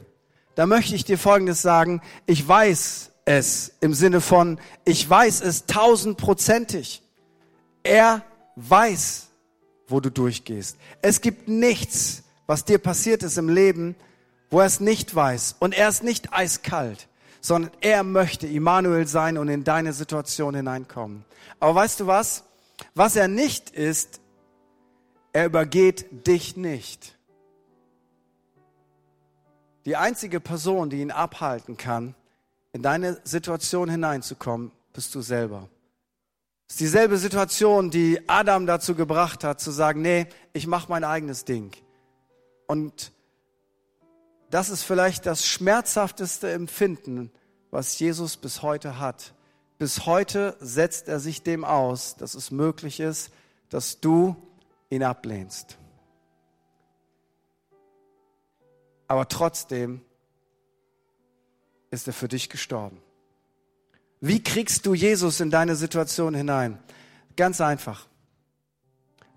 [0.55, 2.01] Da möchte ich dir Folgendes sagen.
[2.25, 7.03] Ich weiß es im Sinne von, ich weiß es tausendprozentig.
[7.83, 8.23] Er
[8.55, 9.29] weiß
[9.89, 10.77] wo du durchgehst.
[11.01, 13.95] Es gibt nichts, was dir passiert ist im Leben,
[14.49, 15.57] wo er es nicht weiß.
[15.59, 17.07] Und er ist nicht eiskalt,
[17.41, 21.25] sondern er möchte Immanuel sein und in deine Situation hineinkommen.
[21.59, 22.43] Aber weißt du was?
[22.95, 24.21] Was er nicht ist,
[25.33, 27.17] er übergeht dich nicht.
[29.89, 32.13] Die einzige Person, die ihn abhalten kann,
[32.73, 35.67] in deine Situation hineinzukommen, bist du selber.
[36.67, 41.03] Es ist dieselbe Situation, die Adam dazu gebracht hat, zu sagen, nee, ich mache mein
[41.03, 41.71] eigenes Ding.
[42.67, 43.11] Und
[44.51, 47.31] das ist vielleicht das schmerzhafteste Empfinden,
[47.71, 49.33] was Jesus bis heute hat.
[49.79, 53.31] Bis heute setzt er sich dem aus, dass es möglich ist,
[53.69, 54.35] dass du
[54.91, 55.78] ihn ablehnst.
[59.09, 60.01] Aber trotzdem
[61.91, 63.01] ist er für dich gestorben.
[64.21, 66.77] Wie kriegst du Jesus in deine Situation hinein?
[67.35, 68.07] Ganz einfach.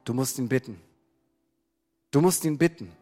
[0.05, 0.79] Du musst ihn bitten.
[2.11, 2.93] Du musst ihn bitten.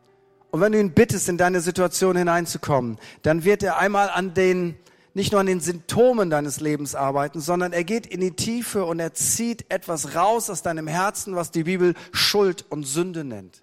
[0.53, 4.77] Und wenn du ihn bittest, in deine Situation hineinzukommen, dann wird er einmal an den,
[5.13, 9.01] nicht nur an den Symptomen deines Lebens arbeiten, sondern er geht in die Tiefe und
[9.01, 13.63] er zieht etwas raus aus deinem Herzen, was die Bibel Schuld und Sünde nennt.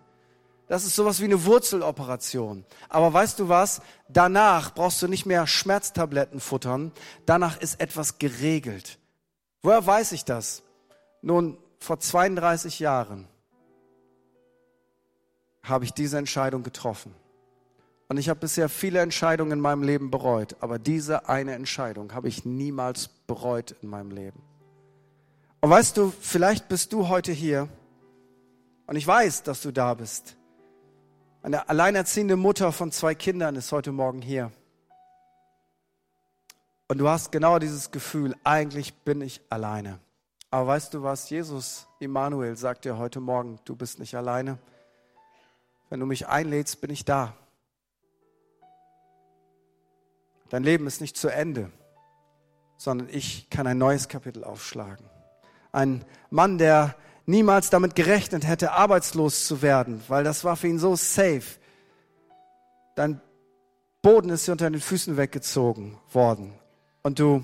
[0.68, 2.66] Das ist sowas wie eine Wurzeloperation.
[2.90, 3.82] Aber weißt du was?
[4.10, 6.92] Danach brauchst du nicht mehr Schmerztabletten futtern.
[7.26, 9.00] Danach ist etwas geregelt.
[9.62, 10.64] Woher weiß ich das?
[11.22, 13.28] Nun, vor 32 Jahren
[15.64, 17.14] habe ich diese Entscheidung getroffen.
[18.10, 22.30] Und ich habe bisher viele Entscheidungen in meinem Leben bereut, aber diese eine Entscheidung habe
[22.30, 24.42] ich niemals bereut in meinem Leben.
[25.60, 27.68] Und weißt du, vielleicht bist du heute hier
[28.86, 30.38] und ich weiß, dass du da bist.
[31.44, 34.52] Eine alleinerziehende Mutter von zwei Kindern ist heute Morgen hier.
[36.88, 40.00] Und du hast genau dieses Gefühl, eigentlich bin ich alleine.
[40.50, 44.58] Aber weißt du was, Jesus, Immanuel, sagt dir heute Morgen, du bist nicht alleine.
[45.90, 47.34] Wenn du mich einlädst, bin ich da.
[50.50, 51.72] Dein Leben ist nicht zu Ende,
[52.78, 55.06] sondern ich kann ein neues Kapitel aufschlagen.
[55.72, 56.96] Ein Mann, der
[57.28, 61.44] niemals damit gerechnet hätte, arbeitslos zu werden, weil das war für ihn so safe.
[62.96, 63.22] Dein
[64.02, 66.54] Boden ist dir unter den Füßen weggezogen worden
[67.04, 67.44] und du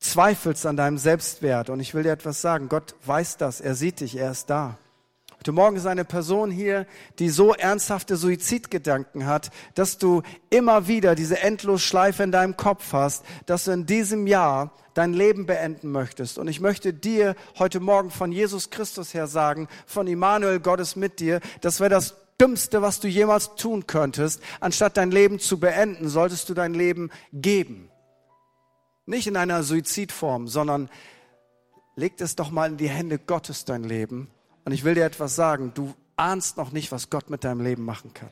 [0.00, 1.70] zweifelst an deinem Selbstwert.
[1.70, 4.78] Und ich will dir etwas sagen, Gott weiß das, er sieht dich, er ist da.
[5.38, 6.86] Heute Morgen ist eine Person hier,
[7.18, 13.24] die so ernsthafte Suizidgedanken hat, dass du immer wieder diese Endlosschleife in deinem Kopf hast,
[13.44, 16.38] dass du in diesem Jahr dein Leben beenden möchtest.
[16.38, 20.96] Und ich möchte dir heute Morgen von Jesus Christus her sagen, von Immanuel, Gott ist
[20.96, 24.42] mit dir, das wäre das Dümmste, was du jemals tun könntest.
[24.60, 27.88] Anstatt dein Leben zu beenden, solltest du dein Leben geben.
[29.04, 30.90] Nicht in einer Suizidform, sondern
[31.94, 34.30] leg es doch mal in die Hände Gottes, dein Leben
[34.66, 37.84] und ich will dir etwas sagen, du ahnst noch nicht, was Gott mit deinem Leben
[37.84, 38.30] machen kann.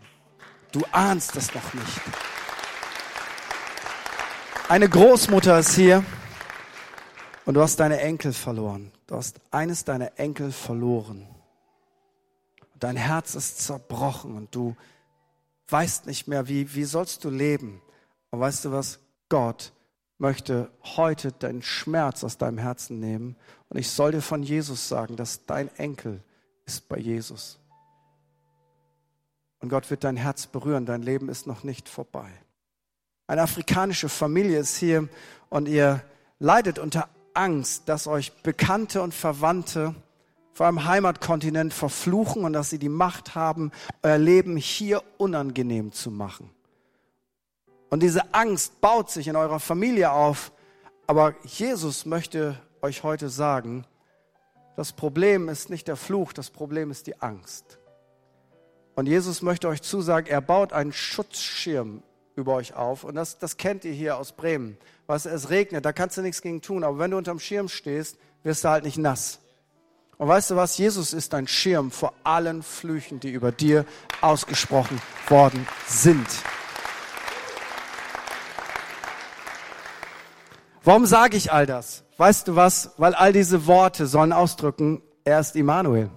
[0.73, 2.01] Du ahnst es noch nicht.
[4.69, 6.05] Eine Großmutter ist hier
[7.45, 8.91] und du hast deine Enkel verloren.
[9.07, 11.29] Du hast eines deiner Enkel verloren.
[12.81, 14.75] Dein Herz ist zerbrochen und du
[15.69, 17.81] weißt nicht mehr, wie, wie sollst du leben.
[18.33, 18.99] Aber weißt du was?
[19.29, 19.73] Gott
[20.19, 23.37] möchte heute deinen Schmerz aus deinem Herzen nehmen.
[23.75, 26.23] Und ich soll dir von Jesus sagen, dass dein Enkel
[26.65, 27.59] ist bei Jesus.
[29.59, 30.87] Und Gott wird dein Herz berühren.
[30.87, 32.31] Dein Leben ist noch nicht vorbei.
[33.27, 35.09] Eine afrikanische Familie ist hier
[35.51, 36.05] und ihr
[36.39, 39.97] leidet unter Angst, dass euch Bekannte und Verwandte
[40.53, 43.73] vor einem Heimatkontinent verfluchen und dass sie die Macht haben,
[44.05, 46.49] euer Leben hier unangenehm zu machen.
[47.91, 50.53] Und diese Angst baut sich in eurer Familie auf.
[51.09, 53.87] Aber Jesus möchte euch heute sagen,
[54.77, 57.79] das Problem ist nicht der Fluch, das Problem ist die Angst.
[58.95, 62.03] Und Jesus möchte euch zusagen, er baut einen Schutzschirm
[62.37, 63.05] über euch auf.
[63.05, 64.77] Und das, das kennt ihr hier aus Bremen.
[65.07, 66.85] Was es regnet, da kannst du nichts gegen tun.
[66.85, 69.41] Aber wenn du unterm Schirm stehst, wirst du halt nicht nass.
[70.19, 70.77] Und weißt du was?
[70.77, 73.87] Jesus ist ein Schirm vor allen Flüchen, die über dir
[74.21, 76.29] ausgesprochen worden sind.
[80.85, 82.05] Warum sage ich all das?
[82.19, 82.91] Weißt du was?
[82.99, 86.11] Weil all diese Worte sollen ausdrücken, er ist Immanuel.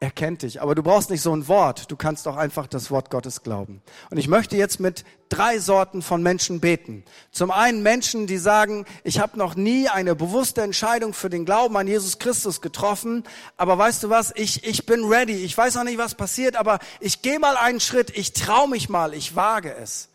[0.00, 0.60] Er kennt dich.
[0.60, 1.90] Aber du brauchst nicht so ein Wort.
[1.90, 3.80] Du kannst auch einfach das Wort Gottes glauben.
[4.10, 7.04] Und ich möchte jetzt mit drei Sorten von Menschen beten.
[7.30, 11.74] Zum einen Menschen, die sagen, ich habe noch nie eine bewusste Entscheidung für den Glauben
[11.78, 13.24] an Jesus Christus getroffen.
[13.56, 14.30] Aber weißt du was?
[14.36, 15.36] Ich, ich bin ready.
[15.36, 18.10] Ich weiß noch nicht, was passiert, aber ich gehe mal einen Schritt.
[18.14, 19.14] Ich traue mich mal.
[19.14, 20.10] Ich wage es.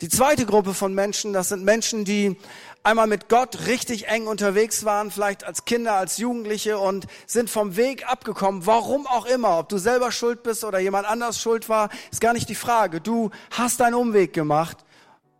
[0.00, 2.36] Die zweite Gruppe von Menschen, das sind Menschen, die
[2.84, 7.74] einmal mit Gott richtig eng unterwegs waren, vielleicht als Kinder, als Jugendliche und sind vom
[7.74, 11.88] Weg abgekommen, warum auch immer, ob du selber schuld bist oder jemand anders schuld war,
[12.12, 13.00] ist gar nicht die Frage.
[13.00, 14.76] Du hast einen Umweg gemacht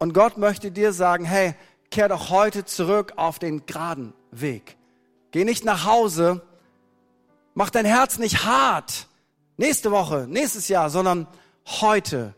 [0.00, 1.54] und Gott möchte dir sagen, hey,
[1.92, 4.76] kehr doch heute zurück auf den geraden Weg.
[5.30, 6.42] Geh nicht nach Hause,
[7.54, 9.06] mach dein Herz nicht hart,
[9.56, 11.28] nächste Woche, nächstes Jahr, sondern
[11.64, 12.34] heute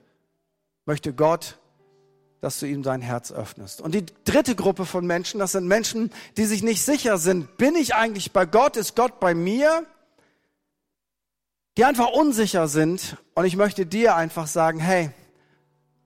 [0.85, 1.57] möchte Gott
[2.41, 3.81] dass du ihm dein Herz öffnest.
[3.81, 7.75] Und die dritte Gruppe von Menschen, das sind Menschen, die sich nicht sicher sind, bin
[7.75, 9.85] ich eigentlich bei Gott, ist Gott bei mir?
[11.77, 13.17] Die einfach unsicher sind.
[13.35, 15.11] Und ich möchte dir einfach sagen, hey,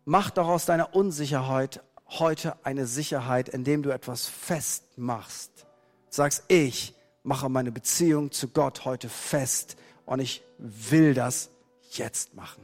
[0.04, 5.66] mach doch aus deiner Unsicherheit heute eine Sicherheit, indem du etwas festmachst.
[6.10, 11.50] Sagst, ich mache meine Beziehung zu Gott heute fest und ich will das
[11.90, 12.62] jetzt machen.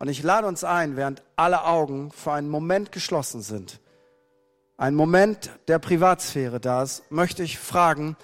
[0.00, 3.80] Und ich lade uns ein, während alle Augen für einen Moment geschlossen sind,
[4.78, 8.16] ein Moment der Privatsphäre da ist, möchte ich fragen,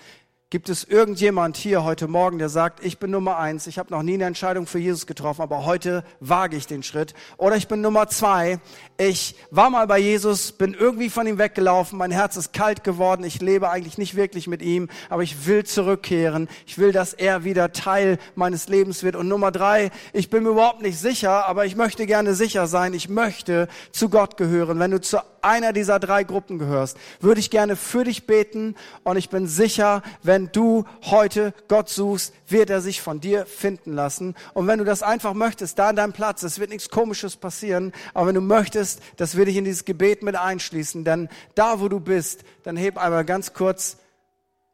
[0.48, 4.04] Gibt es irgendjemand hier heute Morgen, der sagt, ich bin Nummer eins, ich habe noch
[4.04, 7.14] nie eine Entscheidung für Jesus getroffen, aber heute wage ich den Schritt?
[7.36, 8.60] Oder ich bin Nummer zwei,
[8.96, 13.24] ich war mal bei Jesus, bin irgendwie von ihm weggelaufen, mein Herz ist kalt geworden,
[13.24, 17.42] ich lebe eigentlich nicht wirklich mit ihm, aber ich will zurückkehren, ich will, dass er
[17.42, 19.16] wieder Teil meines Lebens wird.
[19.16, 22.94] Und Nummer drei, ich bin mir überhaupt nicht sicher, aber ich möchte gerne sicher sein,
[22.94, 24.78] ich möchte zu Gott gehören.
[24.78, 28.74] Wenn du zu einer dieser drei Gruppen gehörst, würde ich gerne für dich beten
[29.04, 33.92] und ich bin sicher, wenn du heute Gott suchst, wird er sich von dir finden
[33.92, 34.34] lassen.
[34.54, 37.92] Und wenn du das einfach möchtest, da an deinem Platz, es wird nichts Komisches passieren,
[38.12, 41.88] aber wenn du möchtest, das will ich in dieses Gebet mit einschließen, denn da, wo
[41.88, 43.98] du bist, dann heb einmal ganz kurz,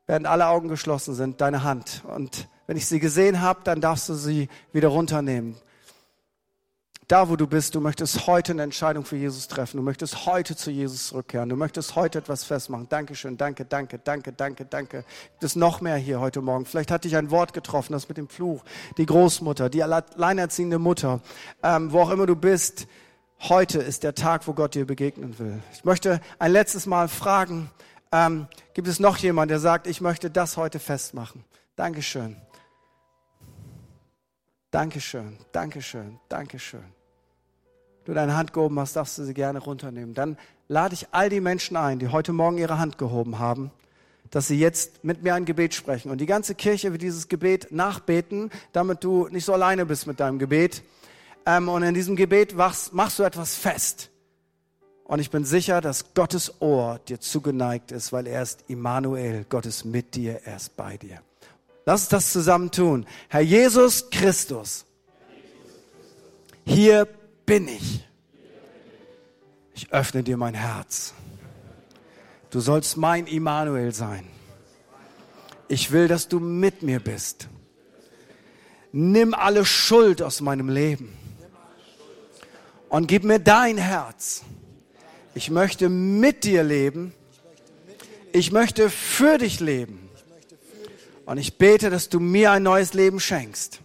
[0.06, 2.02] während alle Augen geschlossen sind, deine Hand.
[2.08, 5.56] Und wenn ich sie gesehen habe, dann darfst du sie wieder runternehmen
[7.12, 9.76] da wo du bist, du möchtest heute eine Entscheidung für Jesus treffen.
[9.76, 11.50] Du möchtest heute zu Jesus zurückkehren.
[11.50, 12.88] Du möchtest heute etwas festmachen.
[12.88, 15.04] Dankeschön, danke, danke, danke, danke, danke.
[15.32, 16.64] Gibt es noch mehr hier heute Morgen?
[16.64, 18.64] Vielleicht hat dich ein Wort getroffen, das mit dem Fluch.
[18.96, 21.20] Die Großmutter, die alleinerziehende Mutter,
[21.62, 22.86] ähm, wo auch immer du bist.
[23.40, 25.62] Heute ist der Tag, wo Gott dir begegnen will.
[25.74, 27.70] Ich möchte ein letztes Mal fragen,
[28.10, 31.44] ähm, gibt es noch jemand, der sagt, ich möchte das heute festmachen?
[31.76, 32.38] Dankeschön.
[34.70, 37.01] Dankeschön, Dankeschön, Dankeschön
[38.04, 40.14] du deine Hand gehoben hast, darfst du sie gerne runternehmen.
[40.14, 40.36] Dann
[40.68, 43.70] lade ich all die Menschen ein, die heute Morgen ihre Hand gehoben haben,
[44.30, 46.10] dass sie jetzt mit mir ein Gebet sprechen.
[46.10, 50.20] Und die ganze Kirche wird dieses Gebet nachbeten, damit du nicht so alleine bist mit
[50.20, 50.82] deinem Gebet.
[51.44, 54.10] Ähm, und in diesem Gebet machst, machst du etwas fest.
[55.04, 59.44] Und ich bin sicher, dass Gottes Ohr dir zugeneigt ist, weil er ist Immanuel.
[59.48, 61.20] Gott ist mit dir, er ist bei dir.
[61.84, 63.06] Lass uns das zusammen tun.
[63.28, 64.86] Herr Jesus Christus,
[66.64, 67.08] hier
[67.46, 68.06] bin ich.
[69.74, 71.14] Ich öffne dir mein Herz.
[72.50, 74.26] Du sollst mein Immanuel sein.
[75.68, 77.48] Ich will, dass du mit mir bist.
[78.92, 81.16] Nimm alle Schuld aus meinem Leben
[82.90, 84.42] und gib mir dein Herz.
[85.34, 87.14] Ich möchte mit dir leben.
[88.32, 90.10] Ich möchte für dich leben.
[91.24, 93.81] Und ich bete, dass du mir ein neues Leben schenkst.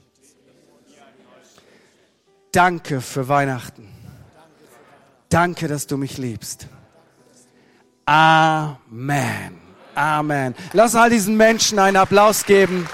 [2.51, 3.87] Danke für Weihnachten.
[5.29, 6.67] Danke, dass du mich liebst.
[8.05, 9.59] Amen.
[9.95, 10.55] Amen.
[10.73, 12.87] Lass all diesen Menschen einen Applaus geben.